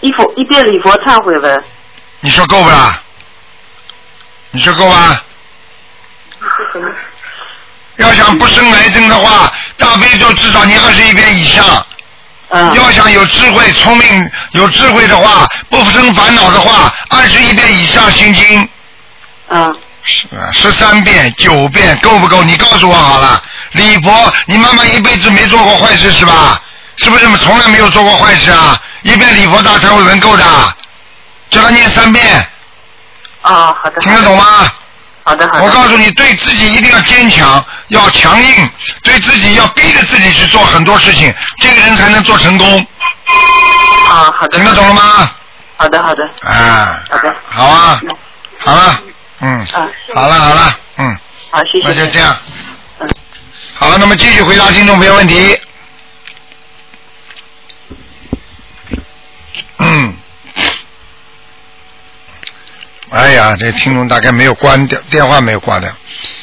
[0.00, 1.64] 一佛一遍礼佛忏悔文。
[2.20, 3.00] 你说够不啦？
[4.50, 5.24] 你说够吧？
[7.96, 11.64] 要想不生癌症的话，大悲咒至少念二十一遍以上。
[12.54, 18.68] 嗯要想有智慧、聪明、有智慧的话，不生烦恼的话，二十一遍以上心经，
[19.48, 19.74] 嗯，
[20.52, 22.42] 十三遍、九遍够不够？
[22.42, 23.40] 你告诉我好了。
[23.72, 26.60] 礼佛，你妈妈一辈子没做过坏事是吧？
[26.96, 28.80] 是不是从来没有做过坏事啊？
[29.02, 30.44] 一遍礼佛大忏悔文够的，
[31.50, 32.46] 叫他念三遍，
[33.42, 34.44] 哦，好的，听得懂吗？
[35.24, 38.70] 好的好的，我告诉你，对自己一定要坚强，要强硬，
[39.02, 42.86] 对自己要逼着自己去做很多事情，这个人才能做成功。
[44.08, 45.30] 啊，好的，听得懂了吗？
[45.78, 48.00] 好的好的，啊，好的，好啊，
[48.58, 49.00] 好了，
[49.40, 51.18] 嗯，啊，好了好了，嗯，
[51.50, 51.88] 好，谢谢。
[51.88, 52.61] 那就这样嗯。
[53.82, 55.58] 好，那么继续回答听众朋友问题。
[59.78, 60.16] 嗯。
[63.10, 65.92] 哎呀，这听众大概没有关掉，电话没有挂掉。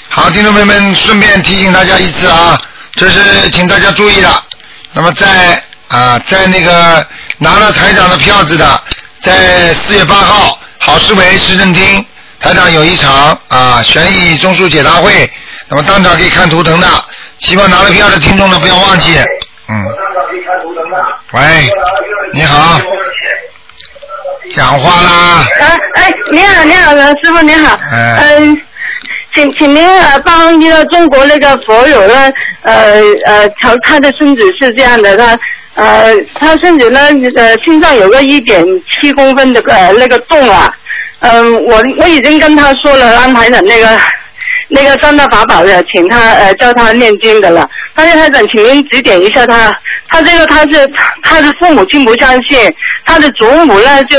[0.10, 2.62] 好，听众朋友们，顺便提醒大家一次啊，
[2.96, 4.44] 这是请大家注意的。
[4.92, 8.84] 那么在啊，在那个拿了台长的票子的，
[9.22, 12.06] 在四月八号好市委市政厅，
[12.38, 15.32] 台长有一场啊悬疑综述解答会，
[15.70, 17.06] 那么当场可以看图腾的，
[17.40, 19.18] 希望拿了票的听众呢不要忘记。
[19.68, 19.86] 嗯。
[21.32, 21.42] 喂，
[22.34, 22.80] 你好。
[24.52, 25.12] 讲话啦。
[25.62, 27.80] 啊，哎，你好，你好，呃师傅你好。
[27.92, 28.62] 哎嗯，
[29.36, 32.32] 请请您呃帮一个中国那个佛友呢，
[32.64, 35.40] 呃呃，他他的孙子是这样的，他
[35.76, 37.00] 呃他孙子呢
[37.36, 40.74] 呃心脏有个一点七公分的呃那个洞啊，
[41.20, 43.88] 嗯、我我已经跟他说了安排的那个。
[44.70, 47.70] 那个三大法宝的，请他呃教他念经的了。
[47.96, 49.76] 但是他想，请您指点一下他，
[50.08, 50.90] 他这个他是
[51.24, 52.72] 他的父母亲不相信，
[53.04, 54.18] 他的祖母呢就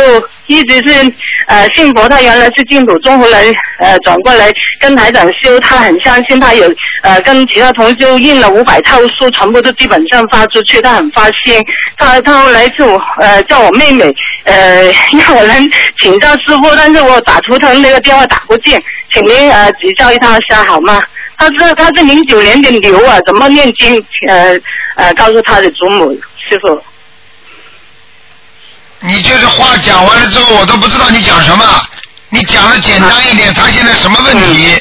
[0.51, 1.13] 一直是
[1.47, 3.45] 呃信佛，他原来是净土宗，后来
[3.79, 6.69] 呃转过来跟台长修，他很相信，他有
[7.03, 11.65] 呃跟其他同修印了五百套书，全部都基本上发出去，他很发心。
[11.97, 12.85] 他他后来就
[13.21, 14.13] 呃叫我妹妹
[14.45, 14.85] 呃
[15.19, 18.77] 让我能请教师傅，但是我打图腾那个电话打不进，
[19.13, 21.01] 请您呃指教他一下好吗？
[21.37, 23.97] 他是他是零九年的牛啊，怎么念经？
[24.29, 24.53] 呃
[24.97, 26.83] 呃，告诉他的祖母师傅。
[29.01, 31.65] 你就是话讲完了之后，我都不知道你讲什么。
[32.29, 34.81] 你讲的简单一点，他现在什么问题？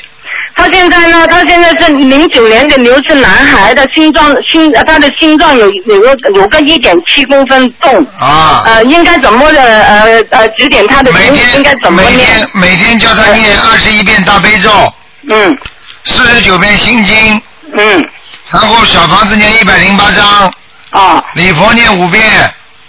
[0.55, 1.25] 他现在呢？
[1.27, 8.05] 他现在是零九年的牛，是男孩的心脏心，呃他的心脏有有个有个一点七公分洞。
[8.19, 8.63] 啊。
[8.65, 9.61] 呃，应该怎么的？
[9.61, 12.49] 呃呃，指点他的每天应该怎么每念天？
[12.53, 14.93] 每天叫他念二十一遍大悲咒。
[15.29, 15.57] 嗯。
[16.03, 17.41] 四十九遍心经。
[17.77, 18.09] 嗯。
[18.51, 20.53] 然后小房子念一百零八章。
[20.89, 21.23] 啊。
[21.35, 22.21] 礼佛念五遍。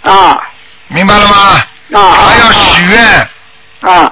[0.01, 0.37] 啊。
[0.93, 1.35] 明白了吗？
[1.93, 2.17] 啊啊。
[2.27, 3.27] 还要许愿。
[3.81, 4.11] 啊。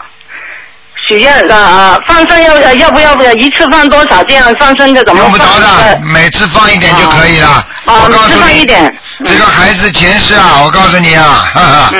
[1.07, 1.99] 许愿啊啊！
[2.05, 2.53] 放生要
[2.91, 4.21] 不要不要一次放多少？
[4.25, 5.45] 这样放生这怎么用不着？
[5.59, 7.47] 的，每次放一点就可以了。
[7.85, 8.93] 啊，我告诉你，放一点。
[9.25, 11.91] 这个孩子前世啊，我告诉你啊，哈哈，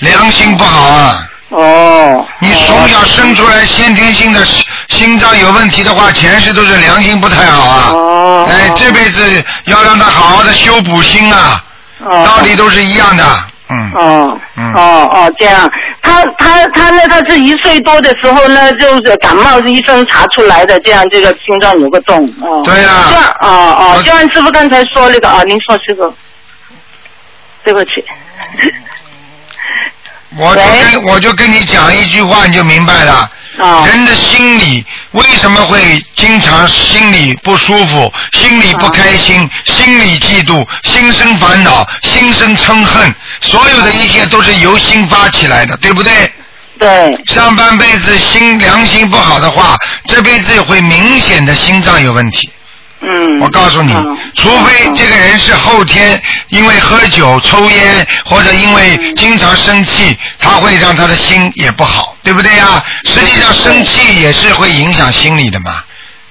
[0.00, 1.26] 良心不好啊。
[1.50, 2.26] 哦。
[2.40, 7.90] 你从小生出来先天性的心心脏有问题的话，前世都是良心不太好啊。
[7.92, 8.46] 哦。
[8.50, 11.64] 哎，这辈子要让他好好的修补心啊，
[12.00, 12.26] 哦。
[12.26, 13.24] 道理都是一样的。
[13.68, 13.92] 嗯。
[13.94, 14.40] 哦。
[14.56, 14.72] 嗯。
[14.74, 15.70] 哦哦，这样，
[16.02, 17.00] 他他他呢？
[17.08, 22.24] 他是一岁多的时候呢，就是感冒，是医生查出来的，这样这个心脏有个洞。
[22.42, 22.62] 哦。
[22.64, 26.12] 对呀就按哦哦，就按师傅刚才说那个啊，您说师傅，
[27.64, 27.90] 对不起。
[30.36, 33.30] 我就跟我就跟你讲一句话，你就明白了。
[33.60, 46.32] 哦人的心理为什么会经常心里不舒服、心里不开心、心里嫉妒、心生烦恼、心生嗔恨，所有的一切都是由心发起来的，对不对？
[46.78, 47.18] 对。
[47.26, 49.76] 上半辈子心良心不好的话，
[50.06, 52.48] 这辈子会明显的心脏有问题。
[53.00, 53.40] 嗯。
[53.40, 53.92] 我告诉你，
[54.34, 62.82] 除非这个人是后天因为喝酒、抽烟，或者因为经常生气，他会让他的心也不好，对不对呀？
[63.04, 65.82] 实际上生气也是会影响心理的嘛。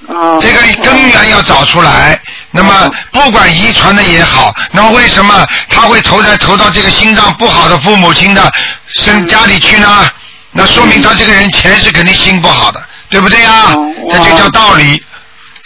[0.08, 0.38] 哦。
[0.42, 2.20] 这个根源要找出来。
[2.52, 8.52] 那么不管遗传的也好，那么为什么他会投在投到这个心脏不好的父母亲的
[8.88, 10.10] 身家里去呢？
[10.52, 13.76] 那说明他这个人前世肯定心不好的，对不对呀？
[14.10, 15.04] 这就叫道理。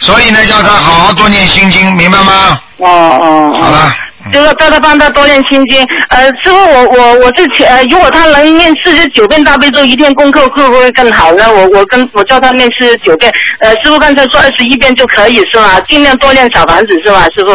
[0.02, 2.60] 所以呢，叫他好好多念心经，明白吗？
[2.78, 3.58] 哦哦。
[3.58, 3.94] 好了。
[4.32, 5.84] 就是叫他帮他多念心经。
[6.08, 11.44] 呃，师傅，我我我是前，呃，如果他能念四十九遍大悲咒一天功课，会不会更好呢？
[11.52, 15.80] 我我跟我叫他念四十九遍，呃，师傅刚才说二十一遍就可以是吧？
[15.88, 17.52] 尽量多念小房子是吧，师傅？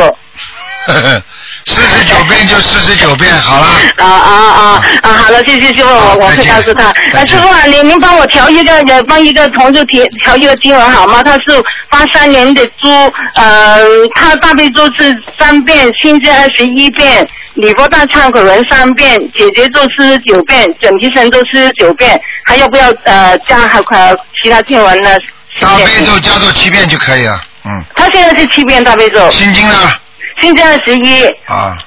[1.68, 3.68] 四十九遍就四十九遍，好了。
[3.98, 5.10] 啊啊啊啊！
[5.12, 6.86] 好了，谢谢师傅，我我会告诉他。
[6.88, 11.22] 啊，师傅啊，您您帮我调一个，呃，帮一个同事调调一个经文好吗？
[11.24, 12.90] 他是八三年的猪，
[13.36, 13.78] 呃，
[14.16, 25.10] 他大悲咒是三遍，心经二十一遍，礼佛大忏悔文三遍，姐姐咒四十九遍，整体神咒四十九遍，还要不要呃加还还其他经文呢？
[25.60, 27.84] 大悲咒加做七遍就可以了，嗯。
[27.96, 29.30] 他现在是七遍大悲咒。
[29.32, 29.76] 心经呢？
[30.42, 31.26] 心经二十一。
[31.46, 31.78] 啊。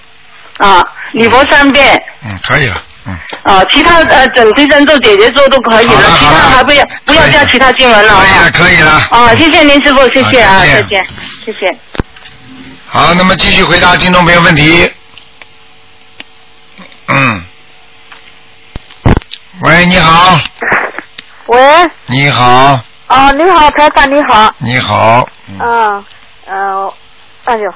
[0.59, 2.03] 啊，礼佛三遍。
[2.23, 3.19] 嗯，可以了，嗯。
[3.45, 8.21] 啊，其他呃整体神咒、姐姐咒都可以了，其他还不要不要加其他经文了啊。
[8.23, 8.91] 可以了，可以了。
[9.11, 11.03] 啊，谢谢您师傅，谢谢啊，再见，
[11.47, 11.67] 谢谢。
[12.87, 14.91] 好，那么继续回答听众朋友问题。
[17.09, 17.45] 嗯。
[19.63, 20.39] 喂，你好。
[21.47, 21.59] 喂。
[22.07, 22.79] 你好。
[23.07, 24.55] 啊，你好，台长，你好。
[24.59, 25.29] 你好。
[25.49, 26.05] 嗯
[26.47, 26.93] 嗯，
[27.45, 27.75] 哎呦。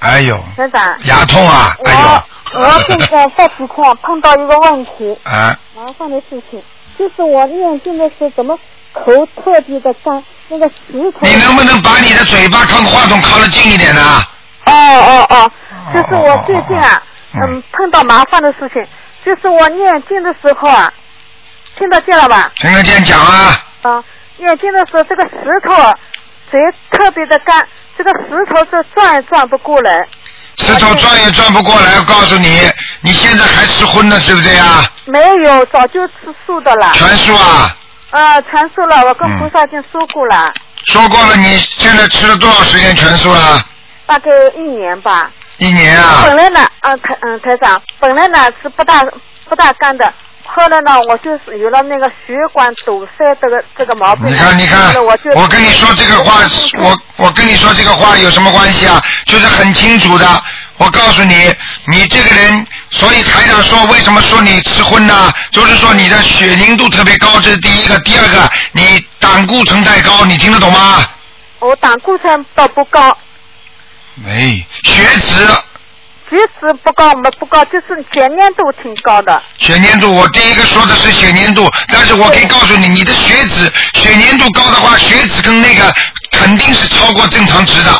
[0.00, 0.38] 哎呦。
[0.56, 0.96] 台长。
[1.04, 1.76] 牙痛啊！
[1.84, 2.60] 哎呦。
[2.60, 5.16] 我现在这几天碰到一个问题。
[5.24, 5.56] 啊。
[5.76, 6.62] 麻烦的事情，
[6.98, 8.58] 就是我念经的时候怎么
[8.92, 11.18] 口特别的干，那个石头。
[11.22, 14.00] 你能不能把你的嘴巴靠话筒靠得近一点呢？
[14.66, 15.50] 哦哦哦，
[15.92, 17.02] 就是我最近啊，
[17.34, 18.84] 嗯，碰到麻烦的事情，
[19.24, 20.92] 就是我念经的时候啊，
[21.76, 22.52] 听得见了吧？
[22.56, 23.64] 听得见，讲啊。
[23.82, 24.04] 啊，
[24.36, 25.74] 念经的时候，这个石头
[26.50, 27.66] 嘴特别的干，
[28.02, 30.06] 这个石头是转也转不过来。
[30.56, 32.70] 石头转也转不过来，我告诉你，
[33.02, 34.82] 你现在还吃荤呢，对不对啊？
[35.04, 36.14] 没有，早就吃
[36.46, 36.92] 素的了。
[36.94, 37.76] 全素啊？
[38.10, 40.50] 呃，全素了，我跟菩萨已经说过了。
[40.86, 43.60] 说过了，你现在吃了多少时间全素了？
[44.06, 45.30] 大概一年吧。
[45.58, 46.22] 一年啊？
[46.24, 49.02] 本来呢，啊台嗯台长，本来呢是不大
[49.46, 50.10] 不大干的，
[50.52, 54.26] 后来呢我就是有了那个血管堵塞这个这个毛病。
[54.26, 56.40] 你看你看，我跟你说这个话，
[56.80, 59.00] 我我跟你说这个话有什么关系啊？
[59.26, 60.26] 就是很清楚的，
[60.76, 61.54] 我告诉你，
[61.86, 65.30] 你这个人，所以台长说为什么说你吃荤呢？
[65.52, 71.06] 就是说你的血凝度特别高，这是第一个，第二个你胆固醇太高，你听得懂吗？
[71.60, 73.16] 我胆固醇倒不高。
[74.16, 75.46] 没血脂。
[76.30, 79.42] 血脂不高，没不高，就是血粘度挺高的。
[79.58, 85.92] 血粘度，我第一个说的是血粘度，但是我可以告诉你，你的血脂血粘度高的话，血脂跟那个
[86.30, 87.90] 肯定是超过正常值的。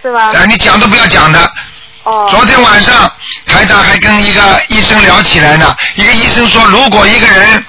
[0.00, 0.28] 是吧？
[0.32, 1.38] 啊，你讲都不要讲的。
[2.04, 2.26] 哦。
[2.30, 3.12] 昨天晚上
[3.44, 7.62] 台长还跟一个医生聊起来呢，一个医生说，如果一个人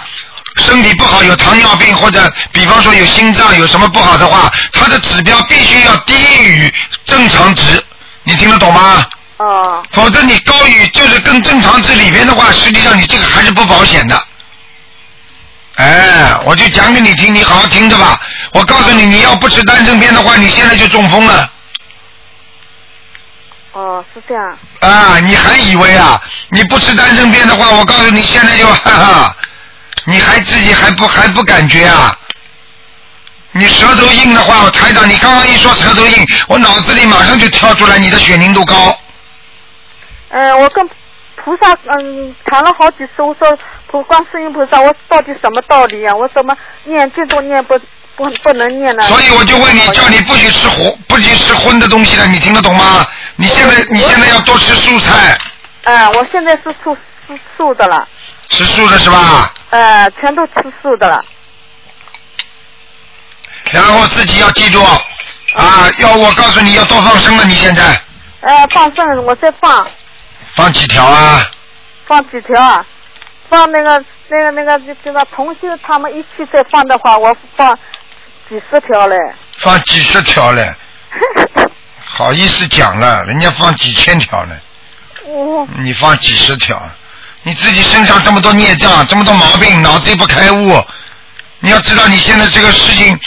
[0.60, 6.74] 身体不好，有糖尿病或者比方说有心脏有什么不好的话，他的指标必须要低于
[7.04, 7.84] 正常值，
[8.24, 9.06] 你听得懂吗？
[9.42, 9.84] 哦。
[9.92, 14.22] 否则你高于就是跟正常值里边的话，实际上你这个还是不保险的。
[15.76, 18.20] 哎，我就讲给你听，你好好听着吧。
[18.52, 21.52] 我告诉你，你要不吃丹参片的话，你现在就中风了。
[23.72, 24.58] 哦，是这样。
[24.82, 26.22] 啊，你还以为啊？
[26.50, 29.36] 你不吃丹参片的话，我告诉你，现在就 哈哈，
[30.06, 32.16] 你还自己还不还不感觉啊？
[33.54, 38.98] 你舌头硬的话，我台长，你刚刚一说舌头硬，我脑子里马上就跳出来你的血凝度高。
[40.32, 40.88] 嗯，我跟
[41.36, 43.58] 菩萨嗯谈了好几次，我说
[43.88, 46.56] 普观世音菩萨，我到底什么道理呀、我怎么
[46.86, 47.78] 念经都念不
[48.16, 49.04] 不不能念呢？
[49.08, 53.06] 所以我就问你，叫你不许吃荤，不许吃荤的东西了，你听得懂吗？
[53.36, 55.38] 你现在你现在要多吃素菜，
[55.84, 56.96] 嗯，我现在是素
[57.28, 58.08] 素素的了，
[58.50, 59.54] 吃素的是吧？
[59.72, 61.24] 呃，全都吃素的了。
[63.72, 67.84] 然后自己要记住啊，要我告诉你要多放生了，你现在
[68.42, 69.88] 呃，放生我在放
[70.56, 71.50] 放几条啊？
[72.06, 72.86] 放几条啊？
[73.50, 77.78] 放那个那个那个就就那同修他们一起再放的话，我放
[78.50, 79.18] 几十条嘞。
[79.58, 80.74] 放几十条嘞，
[82.04, 84.56] 好意思讲了，人家放几千条呢，
[85.26, 86.82] 哦，你放几十条，
[87.44, 90.84] 你自己身上这么多孽障，这么多毛病，脑子又不开悟。
[91.64, 93.18] 你要知道，你现在这个事情，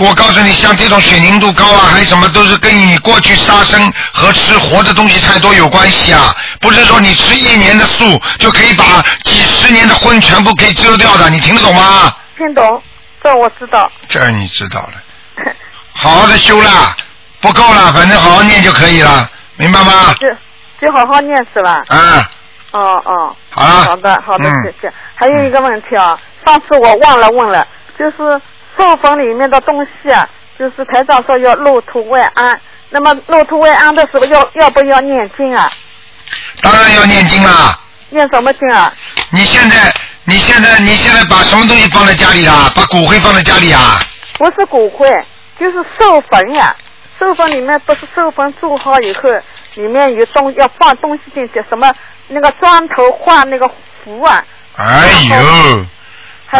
[0.00, 6.34] 我告诉你，像这种血凝度高啊，还有什么，都是跟你过去杀生和吃活的东西太多有关系啊。
[6.60, 12.12] 不是说你吃一年的素就可以把几十年的荤全部给遮掉的，你听得懂吗？
[12.36, 12.82] 听懂，
[13.22, 13.90] 这我知道。
[14.08, 15.52] 这你知道了。
[15.94, 16.96] 好好的修啦，
[17.40, 20.14] 不够了，反正好好念就可以了，明白吗？
[20.18, 20.26] 就
[20.80, 21.84] 就好好念是吧？
[21.88, 22.30] 啊，
[22.70, 23.36] 哦哦。
[23.50, 24.92] 好了好的好的嗯，谢谢。
[25.14, 27.66] 还有一个问题啊，上次我忘了问了，
[27.98, 28.40] 就是
[28.76, 30.28] 寿坟里面的东西啊，
[30.58, 35.70] 就是台长说要入土为安，那么入土为安的时候要要不要念经啊？
[36.62, 37.78] 当然要念经啦。
[38.10, 38.92] 念什么经啊？
[39.30, 39.92] 你现在，
[40.24, 42.70] 你现在，你现在把什么东西放在家里啦？
[42.74, 43.98] 把骨灰放在家里啊？
[44.38, 45.08] 不是骨灰，
[45.58, 46.74] 就是寿坟呀。
[47.18, 49.22] 寿坟里面不是寿坟做好以后，
[49.76, 51.90] 里面有东要放东西进去，什么
[52.28, 53.70] 那个砖头画那个
[54.04, 54.44] 符啊，
[54.76, 55.86] 哎呦，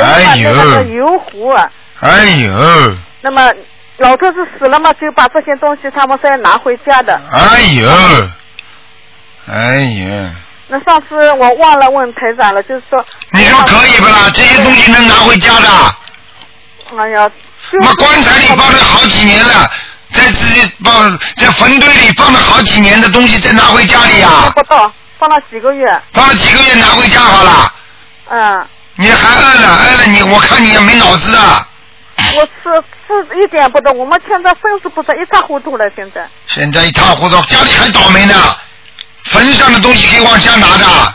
[0.00, 1.70] 还有那个油壶啊。
[2.00, 3.52] 哎呦，那么
[3.98, 7.20] 老头子死了嘛，就把这些东西他们是要拿回家的。
[7.30, 7.88] 哎呦，
[9.46, 10.34] 哎呀，
[10.68, 13.04] 那上次我忘了问台长了，就是说。
[13.32, 14.30] 你说可以不啦？
[14.34, 15.68] 这些东西能拿回家的？
[16.98, 17.30] 哎呀，
[17.80, 19.70] 那棺材里放了好几年了，
[20.12, 25.86] 在自己放在坟堆里放了好几年的东西，再拿回家里呀、不到，放了几个月。
[26.12, 27.72] 放了几个月拿回家好了。
[28.28, 28.66] 嗯，
[28.96, 31.66] 你还按了，按了你，我看你也没脑子啊！
[32.36, 36.28] 我是是一点不懂，我们现在生死不是一塌糊涂了，现在。
[36.46, 38.34] 现在一塌糊涂，家里还倒霉呢。
[39.24, 41.14] 坟上的东西可以往家拿的，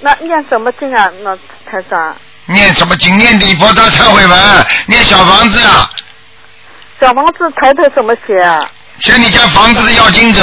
[0.00, 1.10] 那念什么经啊？
[1.22, 1.34] 那
[1.68, 3.18] 台长，念什么经？
[3.18, 5.90] 念礼佛大忏悔文，念小房子啊，
[7.00, 8.70] 小房子抬头怎么写啊？
[9.00, 10.42] 写你家房子的要经者。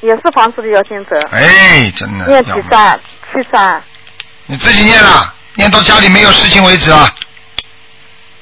[0.00, 1.18] 也是房子的要经者。
[1.30, 2.26] 哎，真的。
[2.26, 3.00] 念几要不张？
[3.32, 3.82] 七张。
[4.50, 7.14] 你自己念了，念到家里没有事情为止啊。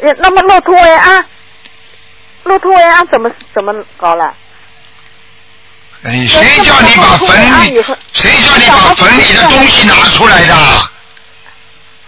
[0.01, 1.23] 呃，那么骆驼为安，
[2.45, 4.25] 骆驼为安怎么怎么搞了？
[6.05, 7.85] 哎，谁叫你把坟里，
[8.15, 10.55] 谁叫你把坟里的东西拿出来的？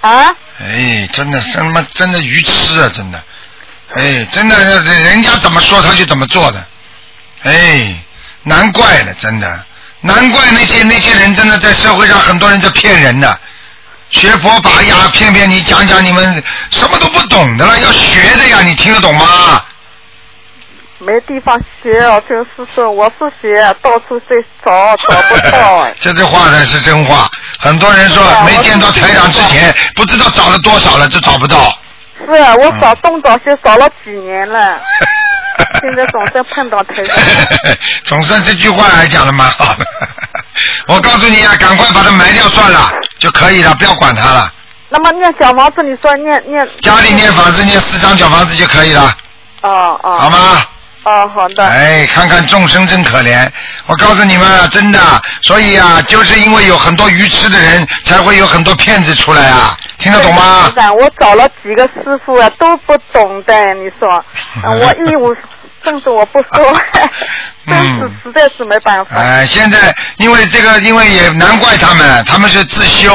[0.01, 0.35] 啊？
[0.61, 3.23] 哎，真的，他妈真的愚痴啊，真的，
[3.97, 6.67] 哎，真的，人家怎么说他就怎么做的，
[7.43, 8.03] 哎，
[8.45, 9.67] 难怪了，真的，
[10.01, 13.39] 难怪那些那些人真的在社会上很多人在骗人的，
[14.11, 19.65] 学佛法呀，骗骗你，讲讲你们什么都不懂的了，要学的呀，你听得懂吗？
[20.99, 24.27] 没地方学哦，就是说我是学，到处去
[24.65, 25.95] 找，找不到 哎。
[26.01, 27.29] 这句话才是真话。
[27.59, 31.73] 很多人说没见到台长之前，不知道找了多少了，就找不到。
[32.27, 34.79] 是啊，我嗯找东找西找了几年了，
[35.81, 37.17] 现在总算碰到台长。
[38.05, 39.87] 总算这句话还讲的蛮好的。
[40.89, 44.53] 我告诉你啊，赶快把它埋掉算了就可以了，不要管它了。
[44.89, 46.69] 那么念小房子，你说念念。
[46.81, 49.15] 家里念房子念四张小房子就可以了，
[49.63, 50.19] 哦哦。
[50.19, 50.65] 好吗？
[51.05, 51.65] 哦，好的。
[51.65, 53.49] 哎，看看众生真可怜。
[53.87, 54.99] 我告诉你们啊，真的，
[55.43, 60.83] 所以啊，就是因为有很多愚痴的人，才会有很多骗子出来啊，听得懂吗台？
[60.83, 64.11] 长，我找了几个师傅啊，都不懂的，你说，
[64.63, 65.35] 呃我一无
[65.85, 66.81] 甚至我不说，
[67.67, 69.17] 但是实在是没办法。
[69.17, 73.13] 哎，现在因为这个，因为也难怪他们，他们是自修，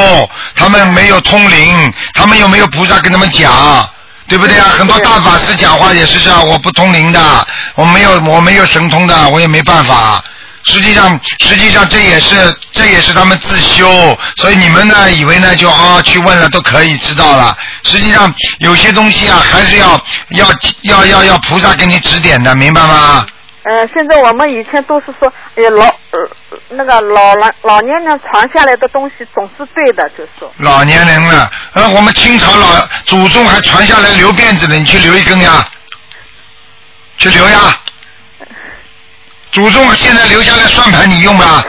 [0.55, 3.87] 他们没有通灵，他们又没有菩萨跟他们讲，
[4.27, 4.65] 对不对啊？
[4.77, 10.23] 很多大法师讲话也是这样，我不通灵的，我没有我没有神通的，我也没办法。
[10.65, 12.35] 实际上，实际上这也是
[12.71, 17.55] 这也是他们自修，所以你们呢以为呢就啊、去问了都可以知道了。
[17.83, 19.91] 实际上有些东西啊还是要
[20.31, 20.47] 要
[20.81, 23.25] 要要要菩萨给你指点的，明白吗？
[23.63, 26.19] 呃，现在我们以前都是说，哎老呃
[26.69, 30.51] 那个老人老年人传下来的东西总是对的，就说。
[30.57, 35.65] 老年人了，呃，我们清朝老祖宗还传下来留辫子的，你去留一根呀，
[37.17, 37.79] 去留呀。
[39.55, 41.63] 祖宗现在留下来算盘，你用吧？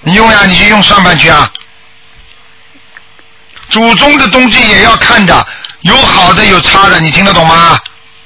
[0.00, 1.52] 你用呀，你去用算盘去啊。
[3.68, 5.46] 祖宗的东西也要看的，
[5.82, 7.78] 有好的有差的，你听得懂吗？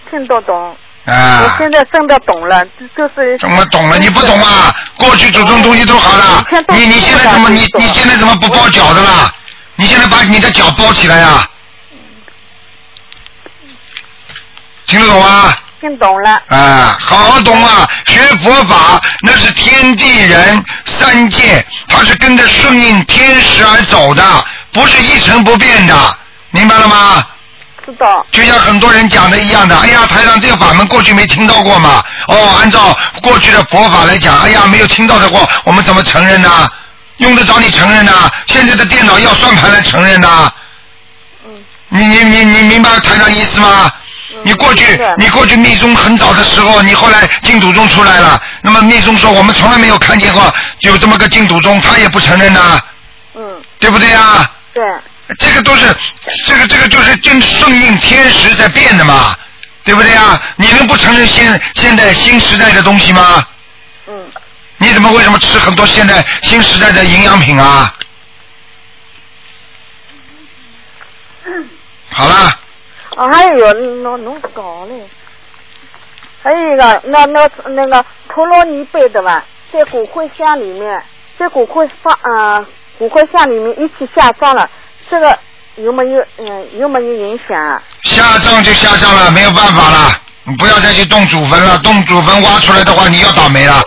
[0.09, 0.70] 听得懂。
[0.70, 0.76] 啊
[1.07, 3.37] 我啊，现在真的懂了，就就是。
[3.39, 3.99] 怎么懂了？
[3.99, 4.72] 你不懂啊？
[4.97, 9.34] 过去祖宗东西都好的，你你现在怎么你你现在怎么不包饺子了？
[9.74, 11.51] 你现在把你的脚包起来呀、
[14.87, 15.57] 听得懂吗？
[15.87, 16.43] 听懂了。
[16.49, 17.89] 啊，好好懂啊！
[18.07, 24.22] 学佛法那是天地人三界，它是跟着顺应天时而走的，
[24.72, 26.18] 不是一成不变的，
[26.51, 27.24] 明白了吗？
[27.84, 28.26] 知道。
[28.32, 32.03] 就像很多人讲的一样的，哎呀，台上这个法门过去没听到过嘛？
[32.26, 36.68] 哦，按照过去的佛法来讲，哎呀，没有听到的过，我们怎么承认呢？
[37.18, 38.12] 用得着你承认呢？
[38.49, 40.53] 现在的电脑要算盘来承认呐？
[41.89, 43.89] 你你你你明白台上意思吗？
[44.43, 52.80] 你过去你过去密宗很早的时候，你后来净土宗出来了，那么密宗说我们从来没有看见过有这么个净土宗，他也不承认呐，
[53.34, 53.62] 嗯。
[53.78, 54.51] 对不对啊？
[54.72, 54.84] 对。
[55.39, 55.95] 这个都是
[56.47, 59.37] 这个这个就是正顺应天时在变的嘛，
[59.84, 60.41] 对不对啊？
[60.57, 63.47] 你能不承认现现在新时代的东西吗？
[64.07, 64.14] 嗯。
[64.78, 67.93] 你怎么为什么吃很多现在新时代的营养品啊？
[72.11, 72.59] 好了，
[73.17, 75.03] 哦，还有弄弄搞嘞，
[76.43, 79.43] 还有一个那那那个陀罗尼贝的吧，
[79.73, 81.03] 在骨灰箱里面，
[81.39, 82.67] 在骨灰放啊、
[82.99, 84.69] 骨灰箱里面一起下葬了，
[85.09, 85.39] 这个
[85.77, 87.83] 有没有嗯有没有影响啊？
[88.03, 93.83] 下葬就下葬了，没有办法了，你不要再去动祖坟了，动祖坟挖出来的话，你要倒霉了，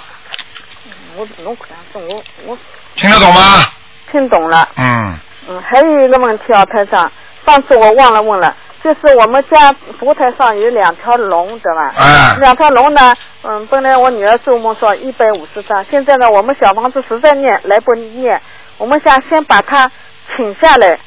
[1.15, 2.57] 我弄可能是我我
[2.95, 3.63] 听得懂吗？
[4.11, 4.67] 听懂了。
[4.77, 5.19] 嗯，
[5.49, 7.11] 嗯，还有一个问题啊，台长，
[7.45, 11.93] 上次我忘了问了，就是我们家佛台上有两条龙，对吧？
[11.97, 13.13] 哎两条龙呢，
[13.43, 18.41] 嗯，本来我女儿做梦说一百五十张，现在呢，我们小房子实在念来不及念，
[18.77, 19.91] 我们想先把它
[20.35, 20.97] 请下来，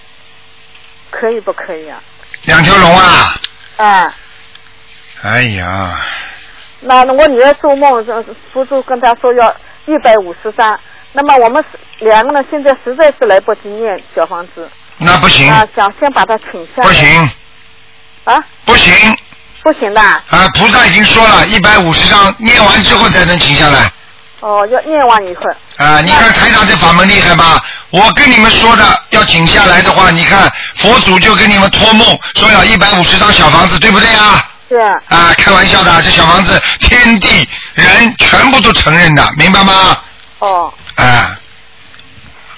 [1.11, 1.99] 可以不可以啊？
[2.45, 3.35] 两条龙啊，
[3.79, 4.14] 啊，
[5.23, 5.99] 哎呀，
[6.81, 9.57] 那我女儿做梦，呃佛祖跟她说要
[9.87, 10.79] 一百五十张，
[11.12, 11.64] 那么我们
[12.01, 14.68] 两个人现在实在是来不及念小房子，
[14.99, 16.85] 那不行，啊，想先把它请下来。
[16.85, 17.31] 不行，
[18.25, 18.95] 啊，不行
[19.62, 20.01] 不行的。
[20.01, 20.49] 啊！
[20.55, 23.91] 菩萨已经说了，一百五十章念完之后才能请下来。
[24.41, 25.43] 哦，要念完以后。
[25.77, 27.64] 啊，你看台长这法门厉害吧？
[27.91, 34.49] 我跟你们说的要请下来的话，你看佛祖就跟你们托梦说要一百五十张小房子，对不对啊？
[34.68, 34.77] 是。
[34.79, 39.99] 啊，开玩笑的，这小房子天地人全部都承认的，明白吗？
[40.41, 40.75] 哦。
[40.97, 41.37] 啊，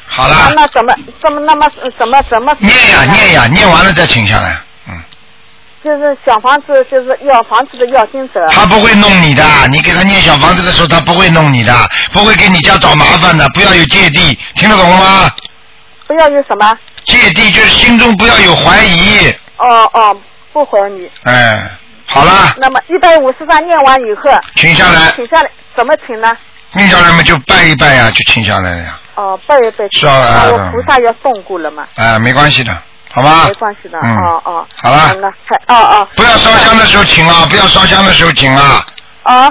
[0.06, 2.56] 好了，那怎么怎么那么怎么怎么？
[2.60, 4.58] 念呀念呀，念完了再请下来。
[5.84, 8.40] 就是小房子，就是要房子的要金者。
[8.48, 11.74] 他不会弄你的，你给他念小房子的时候，他不会弄你的，
[12.10, 15.30] 不会给你家找麻烦的，不要有芥蒂，听得懂吗？
[16.06, 16.76] 不要有什么？
[17.04, 19.28] 芥蒂就是心中不要有怀疑，
[19.58, 20.16] 哦哦，
[20.54, 21.10] 不怀疑。
[21.24, 21.70] 哎，
[22.06, 26.34] 好了，那么一百五十三念完以后，停下来，停下来怎么停呢？
[26.72, 29.86] 念下来嘛就拜一拜呀，就停下来了呀，哦，拜一拜。
[29.92, 31.86] 是啊那我嗯菩萨要送过了嘛？
[31.96, 32.76] 哎，没关系的，
[33.14, 33.54] 好吧没？
[33.54, 33.98] 关系的。
[34.02, 34.66] 嗯哦哦。
[34.82, 36.08] 好了嗯那还哦哦。
[36.16, 38.84] 不要烧香的时候请啊，不要烧香的时候请啊，
[39.22, 39.48] 啊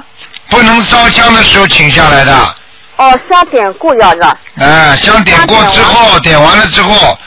[0.49, 2.55] 不能烧香的时候请下来的，
[2.97, 4.37] 哦，香点过要的。
[4.59, 7.17] 哎，香点过之后，点完了之后，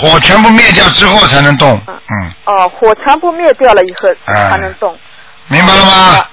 [0.00, 4.96] 火全部灭掉之后才能动，嗯，哦，火全部灭掉了以后哎才能动。
[5.48, 6.24] 明白了吗？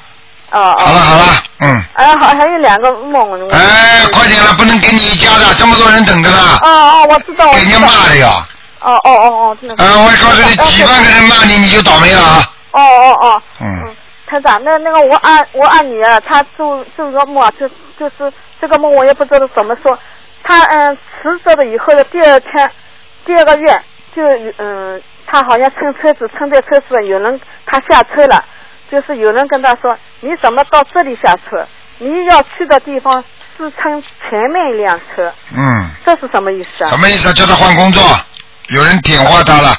[0.51, 0.75] 哦哦。
[0.85, 1.83] 好了好了，嗯。
[1.95, 3.49] 哎，好，还有两个梦。
[3.49, 7.79] 哎，快点了，不能给你一家的，这么多人等着呢，哦哦，我知道，我给人家。
[7.79, 8.47] 骂的呀。
[8.81, 9.81] 哦哦哦哦，真的是。
[9.83, 12.43] 啊，我告诉你，几万个人骂你，你就倒霉了啊。
[12.71, 13.95] 哦哦哦，嗯，
[14.27, 17.67] 台长，那那个我二我二女儿，她做做个梦啊，就
[17.97, 19.97] 就是这个梦我也不知道怎么说，
[20.43, 22.71] 她嗯辞职了以后的第二天，
[23.25, 23.81] 第二个月
[24.15, 24.23] 就
[24.57, 28.43] 嗯，她好像乘车子乘在车上，有人她下车了，
[28.91, 31.67] 就是有人跟她说你怎么到这里下车？
[32.01, 33.21] 你要去的地方
[33.57, 36.89] 是乘前面一辆车，嗯，这是什么意思啊？
[36.89, 37.33] 什么意思啊？
[37.33, 38.01] 叫他换工作，
[38.69, 39.75] 有人点化他了。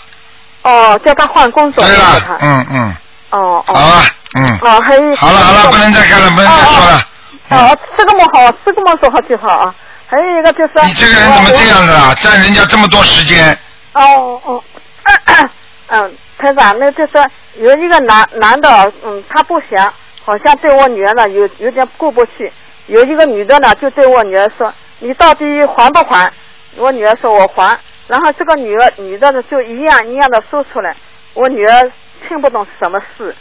[0.63, 2.97] 哦，叫他换工作，对了，嗯嗯，
[3.31, 3.75] 哦哦。
[3.75, 4.05] 好了，
[4.37, 5.17] 嗯，哦，还有。
[5.17, 7.03] 好了好了，不能再看了，不能再说了。
[7.49, 9.75] 哦，这个么好，这个么说好就好啊。
[10.07, 10.73] 还有一个就是。
[10.87, 12.15] 你这个人怎么这样子啊？
[12.21, 13.57] 占人家这么多时间，
[13.95, 14.63] 哦哦，
[15.89, 17.27] 嗯，台长，那就说
[17.57, 19.93] 有一个男男的，嗯，他不想，
[20.25, 22.53] 好像对我女儿呢有有点过不去。
[22.87, 26.31] 有一个女的呢，就对我女儿说：“你到底还不还？”
[26.77, 27.79] 我女儿说：“我还。”
[28.11, 30.97] 然后这个女儿女的呢就一样一样的说出来，
[31.33, 31.93] 我女儿
[32.27, 33.33] 听不懂是什么事。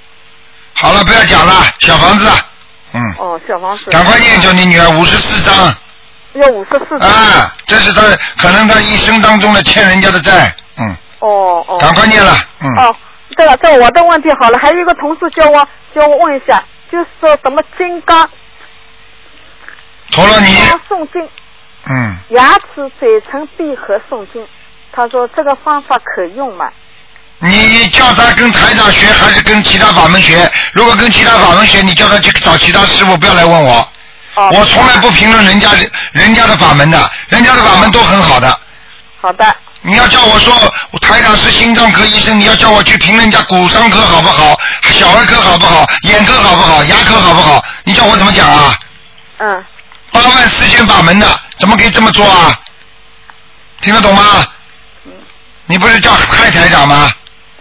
[0.76, 2.30] 好了，不要讲了，小房子，
[2.94, 3.90] 嗯，哦，小房子。
[3.90, 5.76] 赶快念叫你女儿五十四张，
[6.34, 7.10] 要五十四张。
[7.10, 8.02] 啊，这是他
[8.38, 11.80] 可能他一生当中的欠人家的债，嗯，哦哦。
[11.80, 12.96] 赶快念了，嗯，哦，
[13.36, 18.30] 对了这我的问题好了，还有一个同事叫我叫我问一下，就是说什么金刚
[20.12, 21.30] 陀罗尼，金刚诵经，
[21.90, 24.48] 嗯，牙齿嘴唇闭合诵经，
[24.92, 26.70] 他说这个方法可用吗？
[27.42, 30.52] 你叫他跟台长学，还是跟其他法门学？
[30.74, 33.78] 如果跟其他法门学，你叫他去找其他师傅，不要来问我。
[34.36, 35.72] 哦我从来不评论人家
[36.12, 38.60] 人家的法门的，人家的法门都很好的。
[39.22, 39.56] 好的。
[39.82, 40.54] 你要叫我说
[41.00, 44.60] 台长是心脏科医生，你要叫我去评论人家骨伤科好不好，
[44.90, 47.64] 小儿科好不好，眼科好不好，牙科好不好？
[47.86, 48.76] 你叫我怎么讲啊？
[49.38, 49.66] 嗯。
[50.12, 51.28] 八万四千法门的，
[51.58, 52.60] 怎么可以这么做啊？
[53.82, 54.46] 听得懂吗？
[55.70, 57.12] 你不是叫蔡台长吗？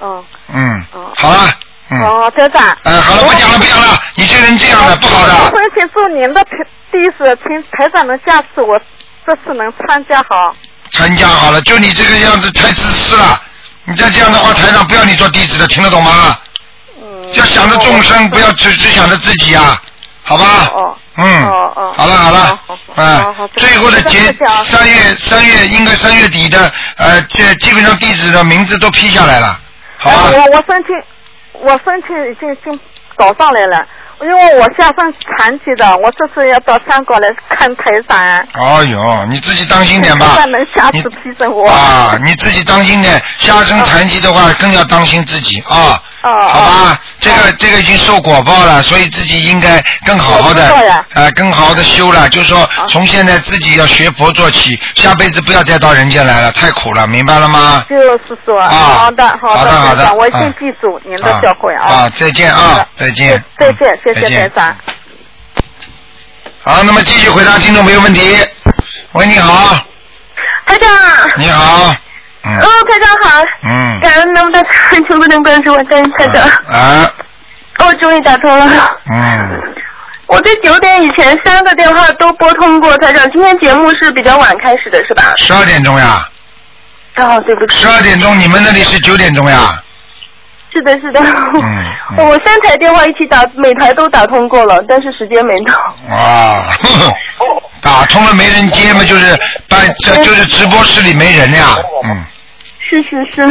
[0.00, 0.24] 嗯。
[0.54, 0.84] 嗯。
[1.14, 1.50] 好了。
[1.90, 2.00] 嗯。
[2.02, 2.74] 哦，台长。
[2.84, 4.00] 哎，好了，不讲了，不讲了。
[4.16, 5.34] 你这人这样的不好的。
[5.52, 6.42] 我请祝您的
[6.90, 8.80] 第一次，请台长能下次我，
[9.26, 10.56] 这次能参加好。
[10.90, 13.42] 参加好了，就你这个样子太自私了。
[13.84, 16.38] 你再这样的话，台长不要你做弟子的，听得懂吗？
[17.02, 19.78] 嗯，要想着众生，不要只只想着自己啊，
[20.28, 20.44] 好吧？
[20.74, 24.18] 哦嗯，哦哦好了好了，好好啊，最后的结
[24.66, 29.58] 三月三月应该三月底的，呃，这基本上地址的名字都批下来了，
[29.96, 30.16] 好吧？
[30.26, 30.94] 哎我我申请，
[31.62, 32.78] 我申请已经已经
[33.16, 33.86] 搞上来了，
[34.20, 38.18] 因为我下身残疾的，我这次要到香港来看台长。
[38.54, 40.36] 哦哟，你自己当心点吧台。
[40.36, 41.68] 长能下你次批准我。
[41.68, 46.00] 啊，你自己当心点，下身残疾的话更要当心自己啊。
[46.22, 52.28] 哦好吧，这个这个已经受果报了，所以自己应该更好好的我知道呀，呃，更好好的修了。
[52.28, 57.84] 就是说，从现在自己要学佛做起，下辈子不要再到人间来了，太苦了，明白了吗？
[57.88, 62.10] 就是说，啊好的好的好的我一定嗯记住您的教诲啊啊。
[62.16, 64.76] 再见啊再见，再见，谢谢台长。
[66.62, 68.20] 好，那么继续回答听众朋友问题。
[69.12, 69.74] 喂，你好，
[70.66, 70.90] 台长，
[71.36, 71.94] 你好，
[72.44, 77.10] 嗯哦，台长好，嗯，感恩能不能全球不能关注我，感恩台长，啊，
[77.78, 78.96] 哦，终于打通了。
[79.10, 79.74] 嗯，
[80.26, 85.34] 我在九点以前三个电话都拨通过，台长，今天节目是比较晚开始的是吧？
[85.38, 86.28] 十二点钟呀，
[87.16, 87.76] 哦，对不起。
[87.78, 89.82] 十二点钟，你们那里是九点钟呀？
[90.78, 91.20] 是的，是的。
[91.20, 91.84] 嗯
[92.28, 95.72] 我三台电话一起打，每台都打通过了，但是时间没到。
[96.08, 96.88] 啊，呵
[97.44, 102.24] 呵打通了没人接嘛，就是办这就是直播室里没人呀，嗯。
[102.90, 103.42] 是是是，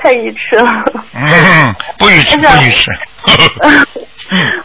[0.00, 0.70] 太愚痴了。
[1.12, 2.90] 嗯，不愚痴不许吃，
[3.22, 3.34] 呵
[3.68, 3.86] 呵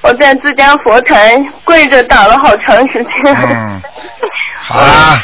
[0.01, 3.36] 我在自家佛台跪着打了好长时间。
[3.36, 3.82] 嗯，
[4.61, 5.23] 好啦，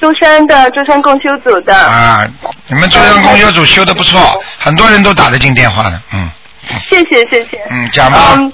[0.00, 1.74] 舟山的舟山共修组的。
[1.74, 2.24] 啊，
[2.68, 4.20] 你们舟山共修组修的不错，
[4.58, 6.28] 很多人都打得进电话的，嗯
[6.82, 7.60] 谢谢谢谢。
[7.70, 8.52] 嗯，讲吧，嗯，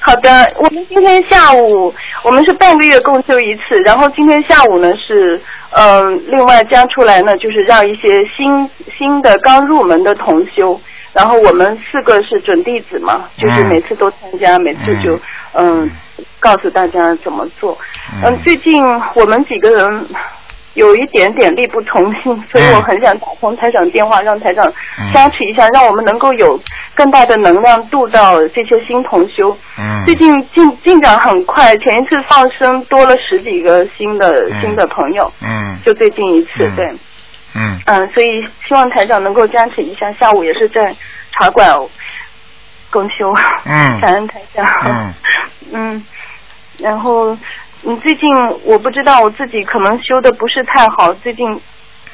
[0.00, 5.40] 好的，我们今天下午我们是半个月共修一次，然后今天下午呢是
[5.70, 10.78] 嗯、另外加出来呢，就是让一些新新的刚入门的同修，
[11.12, 15.18] 然后我们四个是准弟子嘛，就是嗯每次都参加，每次就
[15.54, 15.90] 嗯
[16.38, 17.76] 告诉大家怎么做。
[18.22, 18.74] 嗯，最近
[19.14, 20.06] 我们几个人。
[20.78, 24.72] 有一点点力不从心，所以我很想打通台长电话，让台长
[25.12, 26.58] 加持一下，让我们能够有
[26.94, 29.50] 更大的能量度到这些新同修。
[29.76, 30.04] 嗯。
[30.06, 35.76] 最近进进展很快，前一次放生多了十几个新的、新的朋友，嗯。
[35.84, 36.76] 就最近一次，嗯。
[36.76, 36.86] 对，
[37.56, 37.80] 嗯。
[37.86, 40.12] 嗯，所以希望台长能够加持一下。
[40.12, 40.94] 下午也是在
[41.32, 41.68] 茶馆
[42.88, 43.98] 共修，嗯。
[44.00, 45.14] 感恩台长，嗯。
[45.72, 46.04] 嗯，
[46.78, 47.36] 然后
[47.84, 48.28] 嗯，最近
[48.64, 51.48] 我不知道我自己可能修的不是太好，最近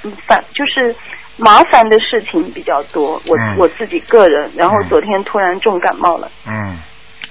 [0.02, 0.94] 嗯烦就是
[1.36, 6.78] 麻烦的事情比较多，我、嗯我自己个人，然后昨天突然重感冒了，嗯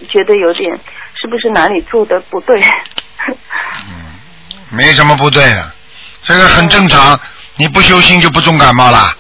[0.10, 0.70] 觉得有点
[1.14, 2.60] 是不是哪里做的不对？
[3.88, 3.96] 嗯
[4.72, 5.72] 没什么不对的，
[6.24, 7.20] 这个很正常。
[7.56, 9.16] 你不修心就不重感冒啦，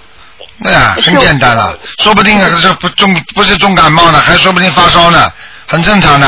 [0.63, 1.77] 对呀，很简单了。
[1.99, 5.31] 说不定是不重不是重感冒呢，还说不定发烧呢，
[5.67, 6.27] 很正常的。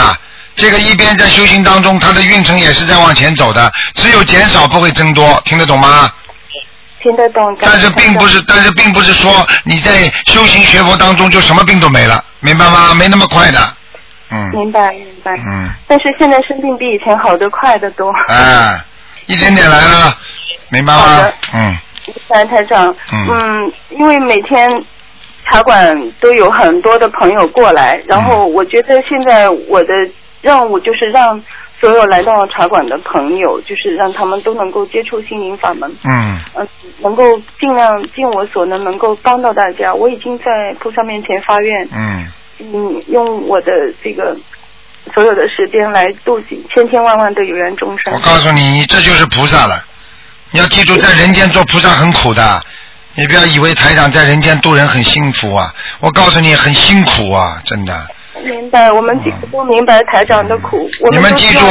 [0.56, 6.12] 这个一边在修行当中，他的运程也是在往前走的，只有减少不会增多，听得懂吗？
[7.02, 7.56] 听得懂？
[7.62, 12.96] 但是并不是，但是并不是说你在修行学佛当中就什么病都没了，明白吗？
[12.96, 13.60] 没那么快的，
[14.32, 15.34] 嗯明白明白。
[15.46, 18.12] 嗯，但是现在生病比以前好的快的多。
[18.28, 18.80] 哎，
[19.28, 20.18] 一点点来了，
[20.70, 21.32] 明白吗？
[21.54, 21.78] 嗯
[22.28, 24.68] 三台长，嗯嗯，因为每天
[25.52, 29.88] 茶馆都有很多的朋友过来，然后我觉得现在我的
[30.46, 31.42] 任务就是让
[31.82, 36.68] 所有来到茶馆的朋友，就是让他们都能够接触心灵法门，嗯嗯，
[37.00, 37.24] 能够
[37.60, 39.92] 尽量尽我所能，能够帮到大家。
[39.92, 40.46] 我已经在
[40.80, 42.28] 菩萨面前发愿，嗯
[42.60, 43.72] 嗯，用我的
[44.04, 44.38] 这个
[45.16, 48.14] 所有的时间来度尽千千万万的有缘众生。
[48.14, 49.84] 我告诉你，你这就是菩萨了。
[50.52, 52.64] 你要记住，在人间做菩萨很苦的，
[53.16, 55.74] 你不要以为台长在人间度人很幸福啊！
[56.00, 58.08] 我告诉你，很辛苦啊，真的。
[58.44, 60.90] 明白，我们几个都明白台长的苦。
[61.02, 61.66] 我你们记住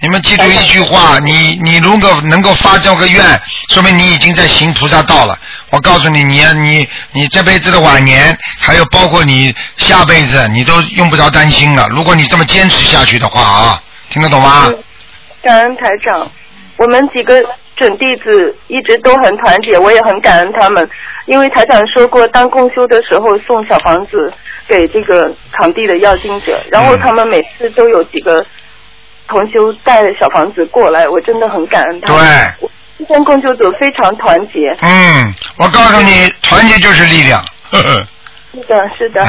[0.00, 5.36] 你们记住一句话，你你如果能够发这个愿，说明你已经在行菩萨道了。
[5.70, 11.88] 我告诉你，你你你这辈子的晚年，还有包括你下辈子，你都用不着担心了。
[11.90, 14.70] 如果你这么坚持下去的话啊，听得懂吗？
[15.42, 16.30] 感恩台长，
[16.76, 17.42] 我们几个
[17.76, 20.88] 准弟子一直都很团结，我也很感恩他们，
[21.26, 24.32] 因为台长说过，当共修的时候送小房子
[24.68, 28.44] 给这个场地的要经者，然后他们每次都有几个
[29.26, 32.22] 同修带着小房子过来，我真的很感恩他们。
[32.60, 32.68] 对，
[32.98, 37.42] 今天共修组非常团结，嗯，我告诉你，团结就是力量。
[37.70, 38.06] 呵 呵
[38.52, 39.26] 是的，是的，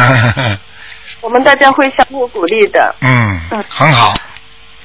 [1.21, 2.93] 我们大家会相互鼓励的。
[3.01, 4.13] 嗯嗯，很好。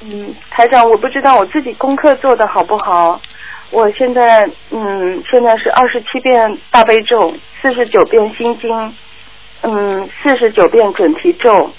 [0.01, 3.19] 嗯，台长，我不知道我自己功课做的好不好。
[3.71, 8.95] 我现在嗯，现在是二十七遍大悲咒，四十九遍心经，
[9.61, 11.71] 嗯，四十九遍准提咒，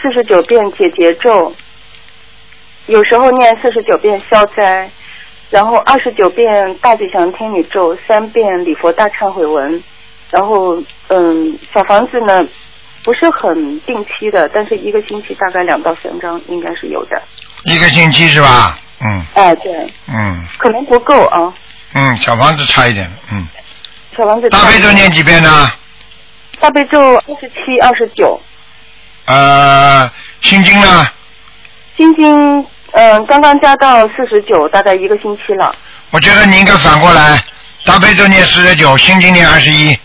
[0.00, 1.54] 四十九遍解结咒，
[2.86, 4.90] 有时候念四十九遍消灾，
[5.48, 9.82] 然后二十九遍大吉祥天女咒，三遍礼佛大忏悔文，
[10.30, 12.44] 然后嗯，小房子呢
[13.04, 17.22] 不是很定期的，但是一个星期大概两到三张应该是有的。
[17.64, 18.76] 一个星期是吧？
[19.04, 19.72] 嗯哎，对，
[20.08, 21.52] 嗯可能不够啊。
[21.94, 23.46] 嗯，小房子差一点，嗯。
[24.16, 25.72] 小房子大悲咒念几遍呢？
[26.60, 28.40] 大悲咒二十七、二十九，
[29.24, 30.10] 呃，
[30.42, 31.08] 心经呢？
[31.96, 35.74] 心经嗯刚刚加到四十九，大概一个星期了。
[36.10, 37.42] 我觉得你应该反过来，
[37.84, 39.98] 大悲咒念四十九，心经念二十一，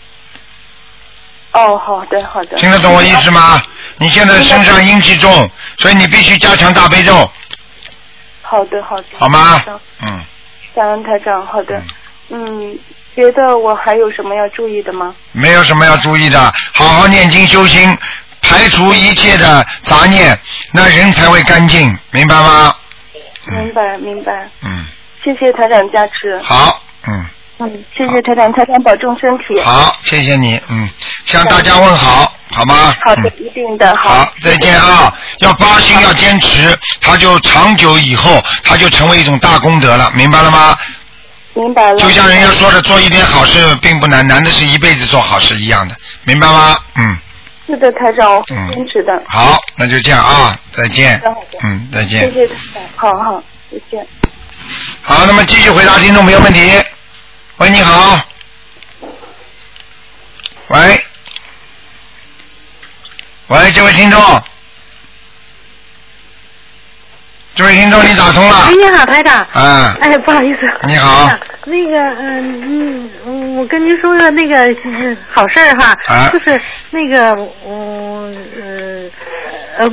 [1.52, 2.56] 哦，好的好的。
[2.56, 3.60] 听得懂我意思吗？
[3.98, 7.30] 你现在身上阴气重，所以你必须加强大悲咒，
[8.48, 9.04] 好的好的。
[9.16, 9.62] 好吗？
[10.00, 10.24] 嗯，
[10.74, 11.82] 感恩台长，好的。
[12.30, 12.78] 嗯，
[13.14, 15.14] 别的我还有什么要注意的吗？
[15.32, 16.40] 没有什么要注意的，
[16.72, 17.96] 好好念经修心，
[18.40, 20.38] 排除一切的杂念，
[20.72, 22.74] 那人才会干净，明白吗？
[23.50, 24.48] 明白明白。
[24.62, 24.86] 嗯，
[25.22, 26.38] 谢谢台长加持。
[26.42, 27.26] 好，嗯，
[27.60, 29.60] 嗯，谢谢台长，台长保重身体。
[29.64, 30.88] 好，谢谢你，嗯，
[31.24, 32.94] 向大家问好，好吗？
[33.04, 33.96] 好的，嗯一定的。
[33.96, 35.12] 好，再见啊！
[35.40, 40.78] 要发心，要坚持，他就长久以后，他就成为一种大功德了，明白了吗？
[41.54, 41.98] 明白了。
[41.98, 46.78] 就像人家说的，做一点好事并不难，难的是一辈子做好事一样的，明白吗？
[46.94, 47.18] 嗯，
[47.66, 49.12] 是的，台长，我坚持的。
[49.26, 51.20] 好，那就这样啊，再见。
[51.64, 52.32] 嗯，再谢见。
[52.32, 52.54] 谢台
[53.00, 53.42] 长，好好，
[53.72, 54.06] 再见。
[55.02, 56.70] 好，那么继续回答听众朋友问题。
[57.58, 58.24] 喂，你好。
[60.68, 61.04] 喂，
[63.48, 64.20] 喂，这位听众，
[67.56, 68.72] 这位听众，你打通了哎，。
[68.74, 69.44] 你好，台长。
[69.54, 70.60] 嗯，哎，不好意思。
[70.86, 71.28] 你好
[71.64, 77.32] 那个，嗯嗯，我跟您说个那个嗯好事儿哈，啊就是那个，
[77.66, 78.87] 嗯呃
[79.78, 79.88] 呃，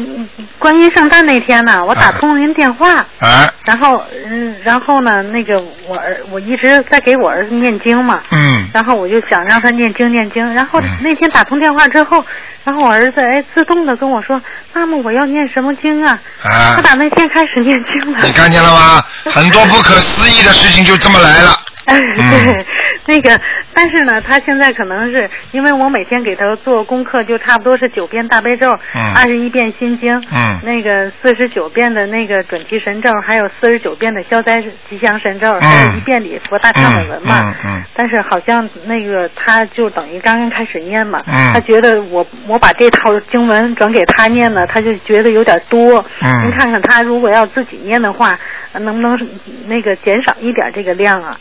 [0.59, 3.05] 观音圣诞那天呢，我打通您电话。
[3.19, 12.25] 啊，然后，嗯，然后呢，那个我儿我一直在给我儿子念经嘛，嗯，然后我就想让他念经念经，然后那天打通电话之后，
[12.63, 14.41] 然后我儿子哎自动的跟我说，
[14.73, 16.19] 妈妈我要念什么经啊？
[16.43, 18.19] 啊他打那天开始念经了。
[18.25, 19.03] 你看见了吗？
[19.31, 21.55] 很多不可思议的事情就这么来了。
[21.93, 22.65] 对，
[23.07, 23.39] 那个，
[23.73, 37.41] 但是呢，他现在可能是因为我每天给他做功课，就差不多是九遍大悲咒，嗯二十一遍心经，嗯那个四十九遍的那个准提神咒，还有四十九遍的消灾吉祥神咒，还有一遍礼佛大忏悔文嘛。
[37.41, 46.03] 嗯嗯但是好像那个他就等于刚刚开始念嘛，嗯他觉得我我把这套经文转给他念呢，他就觉得有点多。
[46.21, 48.37] 嗯您看看他如果要自己念的话，
[48.73, 49.29] 呃能不能
[49.67, 51.37] 那个减少一点这个量啊？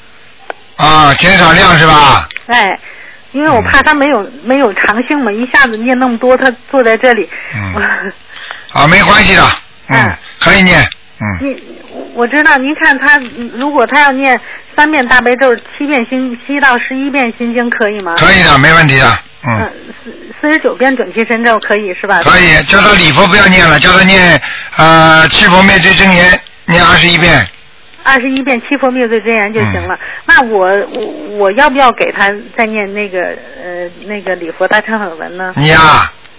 [0.77, 2.29] 啊，减少量是吧？
[2.47, 2.69] 哎，
[3.33, 7.29] 因为我怕他没有、没有长性嘛，一下子念那么多，他坐在这里。
[7.55, 8.13] 嗯
[8.73, 9.47] 啊，没关系的，
[9.89, 10.81] 嗯，可以念，
[11.21, 11.63] 嗯，你
[12.15, 13.21] 我知道，您看他
[13.55, 14.39] 如果他要念
[14.77, 18.17] 三遍大悲咒，七遍心七到十一遍心经，可以吗？
[18.19, 19.73] 可以的，没问题的，嗯，嗯，
[20.03, 22.21] 四四十九遍准提神咒可以是吧？
[22.25, 24.41] 可以，叫他礼佛不要念了，叫他念
[24.77, 27.47] 呃七佛灭罪真言念二十一遍，
[28.05, 29.99] 二十一遍七佛灭罪真言就行嗯了。
[30.27, 31.07] 那我我
[31.39, 35.53] 我要不要给他再念那个呃那个礼佛大忏悔文呢？
[35.57, 35.81] 你呀、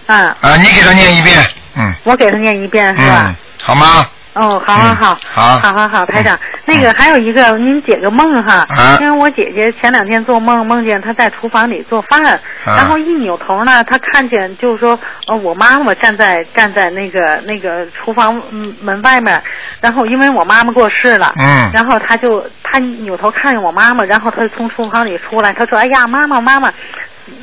[0.06, 1.36] 啊，啊，你给他念一遍，
[1.76, 3.26] 嗯我给他念一遍是吧？
[3.28, 4.08] 嗯，好吗？
[4.36, 5.58] 哦，好好好，好。
[5.58, 8.98] 好好好，台长，那个还有一个，您解个梦哈，啊。
[9.00, 12.22] 因为我姐姐前两天做梦，梦见她在厨房里做饭，
[12.66, 12.76] 啊。
[12.76, 19.42] 然后一扭头呢，她看见就是说，呃，我妈妈站在站在那个那个厨房嗯门外面，
[19.80, 21.70] 然后因为我妈妈过世了，嗯。
[21.72, 26.70] 然后她就她扭头看见我妈妈，然后她就从厨房里出来，她说，哎呀，妈妈妈妈，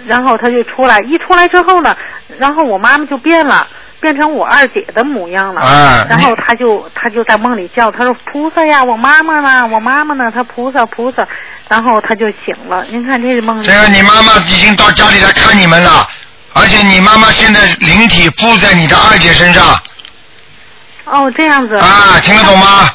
[0.06, 1.96] 然后她就出来，一出来之后呢，
[2.38, 3.66] 然后我妈妈就变了。
[4.04, 9.66] 变成我二姐的模样了，啊然后他就他就在梦里叫，他说菩萨呀，我妈妈呢？
[9.66, 10.30] 我妈妈呢？
[10.30, 11.26] 他菩萨菩萨，
[11.70, 12.84] 然后他就醒了。
[12.90, 16.06] 您看这个梦里，这个你妈妈已经到家里来看你们了，
[16.54, 19.66] 而且你妈妈现在灵体附在你的二姐身上，
[21.06, 22.90] 哦这样子啊，听得懂吗？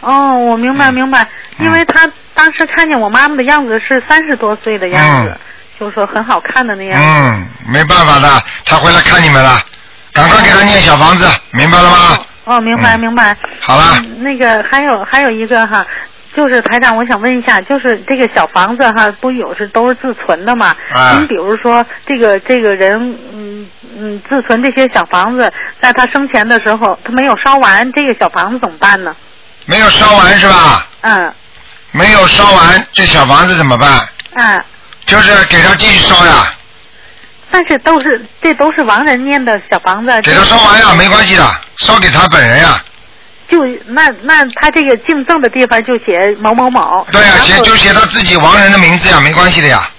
[0.00, 1.26] 哦，我明白明白，
[1.58, 5.40] 因为他当时看见我妈妈的样子是三十多岁的样子，
[5.78, 7.06] 就是说很好看的那样子。
[7.06, 9.58] 嗯，没办法的，他回来看你们了，
[10.12, 12.18] 赶快给他念小房子，明白了吗？
[12.44, 13.36] 哦，明白嗯明白。
[13.60, 15.86] 好了嗯那个还有还有一个哈，
[16.34, 20.74] 就是台长，我想问一下，就是这个小房子哈，不有是都是自存的嘛？
[20.92, 29.14] 啊您比如说这个这个人，嗯嗯，自存这些小房子，在他生前的时候，他没有烧完，这个小房子怎么办呢？
[29.66, 30.86] 没有烧完是吧？
[31.02, 31.32] 嗯
[31.92, 34.08] 没有烧完，这小房子怎么办？
[34.34, 34.64] 嗯，
[35.06, 36.52] 就是给他继续烧呀。
[37.50, 40.12] 但是都是这都是亡人念的小房子。
[40.22, 41.44] 给他烧完呀，没关系的，
[41.78, 42.82] 烧给他本人呀。
[43.48, 47.06] 就那那他这个敬赠的地方就写某某某。
[47.10, 49.90] 对呀、写就写他自己亡人的名字呀，没关系的呀。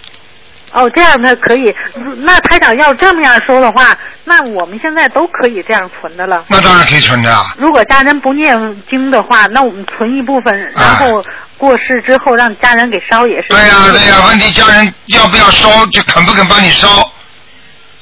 [0.72, 1.76] 哦，这样他可以。
[2.20, 3.94] 那台长要这么样说的话，
[4.24, 6.46] 那我们现在都可以这样存的了。
[6.48, 7.54] 那当然可以存的啊。
[7.58, 11.22] 如果家人不念经的话，那我们存一部分，然后
[11.58, 13.50] 过世之后让家人给烧也是。
[13.50, 17.11] 对呀、对呀、问题家人要不要烧，就肯不肯帮你烧。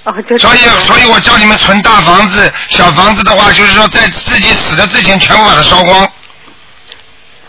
[0.06, 6.10] 哦，就所以，所以我叫你们存大房子、小房子的话，就是说在自己死的之前全部把它烧光，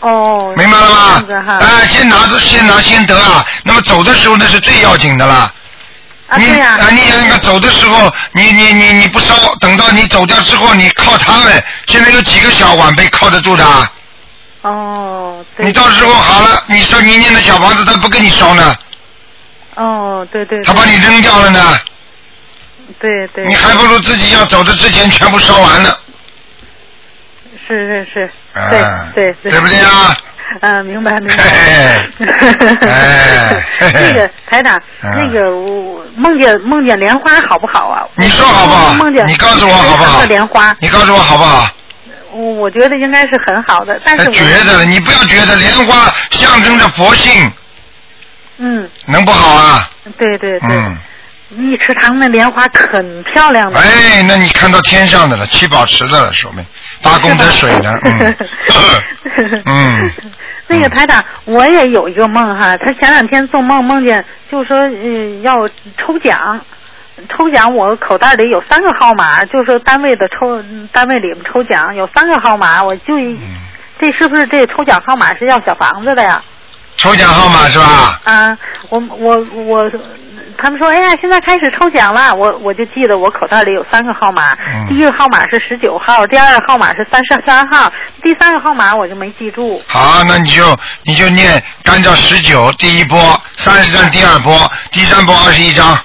[0.01, 0.53] 哦。
[0.57, 1.57] 明白了吗这样子哈。
[1.59, 3.45] 哎、先拿着，先拿先得啊。
[3.63, 5.51] 那么走的时候那是最要紧的啦。
[6.27, 13.91] 啊，你对呀、啊，你想想看，走的时候，你你你你不烧，等到你走掉之后，你靠他们，现在有几个小晚辈靠得住的啊？
[14.63, 15.65] 哦，对。
[15.65, 18.75] 你到时候好了，你说你念的小房子，他不给你烧呢，
[19.75, 20.61] 哦，对对。
[20.63, 21.79] 他把你扔掉了呢，
[23.01, 23.45] 对对。
[23.47, 25.93] 你还不如自己要走的之前全部烧完呢。
[27.67, 28.69] 是是是，哎
[29.15, 29.51] 对对对。
[29.51, 30.15] 对不对啊？
[30.61, 31.43] 嗯，明白明白。
[32.81, 38.03] 哎那个台长，嗯那个我梦见梦见莲花好不好啊？
[38.15, 41.69] 你说好不好梦见你告诉我好不好莲花，你告诉我好不好？
[42.33, 47.51] 我我觉得应该是很好的，但是我觉得了，你不要觉得莲花象征着佛性，
[48.57, 49.89] 嗯，能不好啊？
[50.17, 50.97] 对对对，嗯，
[51.57, 53.79] 一池塘那莲花很漂亮的。
[53.79, 56.65] 哎，那你看到天上的了，七宝池的了，说明
[57.01, 57.93] 八功德水呢。
[58.03, 58.35] 嗯
[59.65, 60.11] 嗯，
[60.67, 66.59] 那个台长，我也有一个梦哈，他前两天做梦梦见，就说嗯要抽奖，
[67.29, 73.39] 抽奖我口袋里有三个号码，就说单位的抽单位里面抽奖有三个号码，我就一嗯
[73.99, 76.41] 这是不是这抽奖号码是要小房子的呀？
[76.97, 78.19] 抽奖号码是吧？
[78.23, 78.57] 啊，
[78.89, 79.91] 我我我，
[80.57, 87.91] 他们说，哎呀，现在开始抽奖了，我我就记得我口袋里有三个号码，嗯第一个号码是十九号，第二个号码是三十三号，
[88.21, 89.81] 第三个号码我就没记住。
[89.87, 93.19] 好，那你就你就念按照十九第一波，
[93.57, 95.97] 三十张第二波，第三波二十一张。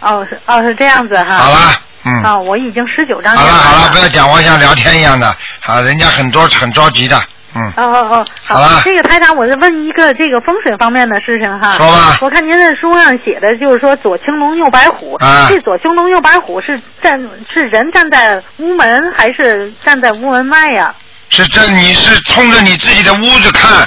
[0.00, 1.36] 哦，是哦是这样子哈。
[1.36, 1.58] 好了，
[2.04, 2.22] 嗯。
[2.22, 7.20] 啊，我已经十九张好了好了，不要讲话像聊天一样的，好，人家很多很着急的，
[7.58, 7.72] 嗯。
[7.76, 11.76] 哦哦哦，好了这个台长，我是问一个这个风水方面的事情哈。
[11.76, 17.12] 说吧我看您在书上写的就是说左青龙右白虎，啊这左青龙右白虎是站
[17.52, 20.94] 是人站在屋门还是站在屋门外呀？
[21.30, 23.86] 是这你是冲着你自己的屋子看，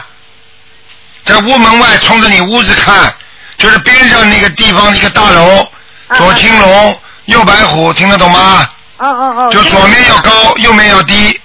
[1.23, 3.11] 在屋门外冲着你屋子看，
[3.57, 5.67] 就是边上那个地方一个大楼，
[6.07, 8.69] 啊左青龙，右白虎，听得懂吗？
[8.97, 9.49] 哦哦哦。
[9.51, 11.41] 就左面要高，右面要低，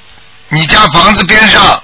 [0.50, 1.82] 你家房子边上，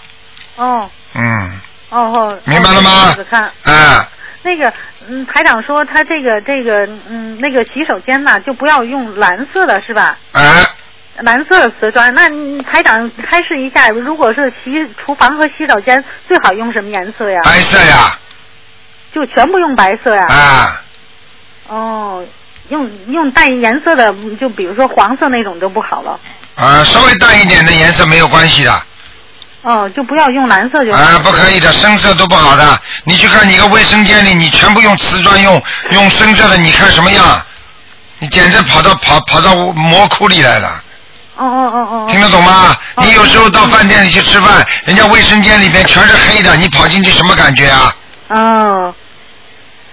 [0.63, 1.61] 哦嗯，
[1.91, 2.39] 哦哦。
[2.45, 4.07] 明白了吗看哎，
[4.43, 4.73] 那个，
[5.09, 10.17] 嗯，台长说他这个这个，嗯，那个洗手间呢，就不要用蓝色的是吧？
[10.33, 10.65] 哎，
[11.19, 12.13] 蓝色的瓷砖。
[12.15, 12.29] 那
[12.63, 14.71] 台长开示一下，如果是洗
[15.05, 17.41] 厨房和洗手间，最好用什么颜色呀？
[17.45, 18.19] 白色呀，
[19.13, 20.25] 就全部用白色呀？
[20.29, 20.83] 啊，
[21.69, 22.25] 哦，
[22.69, 26.19] 用用带颜色的，就比如说黄色那种就不好了。
[26.55, 28.83] 啊，稍微淡一点的颜色没有关系的，
[29.63, 31.01] 哦，就不要用蓝色就好。
[31.01, 32.81] 啊，不可以的，深色都不好的。
[33.05, 37.41] 你去看你个卫生间里，你全部用瓷砖，用用深色的，你看什么样？
[38.19, 40.69] 你简直跑到跑跑到魔窟里来了，
[41.37, 42.07] 哦哦哦哦。
[42.09, 42.77] 听得懂吗？
[42.99, 47.95] 你有时候到饭店里去吃饭，人家卫生间里边全是黑的，你跑进去什么感觉啊？
[48.29, 48.95] 哦。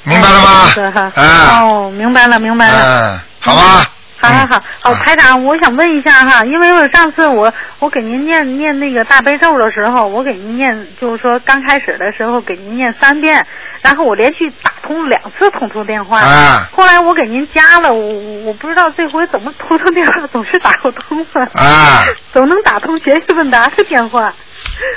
[0.03, 0.71] 明白了吗？
[0.73, 1.11] 是哈。
[1.15, 2.85] 啊哦，明白了，明白了。
[2.85, 3.87] 嗯，好吧。
[4.21, 13.45] 好好好，好，台长，我想问一下哈，因为我上次我我给您念念那个大悲咒的时候，我给您念，就是说刚开始的时候给您念三遍，
[13.81, 18.13] 然后我连续打通两次通通电话，啊后来我给您加了，我
[18.43, 22.03] 我不知道这回怎么通通电话总是打不通了，啊，
[22.33, 24.33] 总能打通学习问答的电话。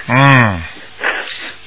[0.09, 0.61] 嗯，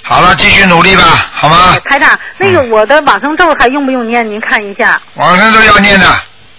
[0.03, 1.56] 好了，继续努力吧，好吗？
[1.89, 4.30] 台长，那个我的往生咒还用不用念？
[4.30, 5.01] 您看一下。
[5.16, 6.06] 往生咒要念的，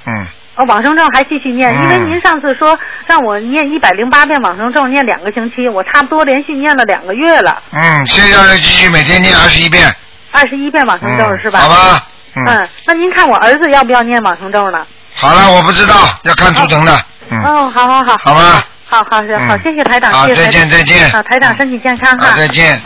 [0.07, 0.26] 嗯，
[0.57, 9.94] 哦，往生咒还继续念，嗯因为您上次说让我念一百零八遍往生咒，念两个星期，我差不多连续念了两个月了，嗯，现在继续每天念二十一遍，
[10.32, 11.59] 二十一遍往生咒、嗯是吧？
[11.61, 14.86] 好吧，嗯，嗯，那您看我儿子要不要念往生咒呢？
[15.14, 17.00] 好了，我不知道，要看图腾的，
[17.30, 19.61] 嗯，哦，好好好，好吧，好好是好，嗯。
[19.62, 20.52] 谢谢台长，好谢谢台长。
[20.52, 21.11] 再见再见。
[21.11, 22.80] 好，台长身体健康哈，好，再见。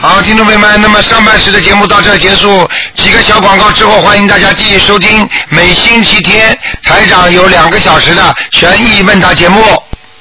[0.00, 9.60] 好，听众朋友们，那么上半时的节目到这结束，几个小广告之后，欢迎大家继续收听每星期天台长有两个小时的悬疑问答节目。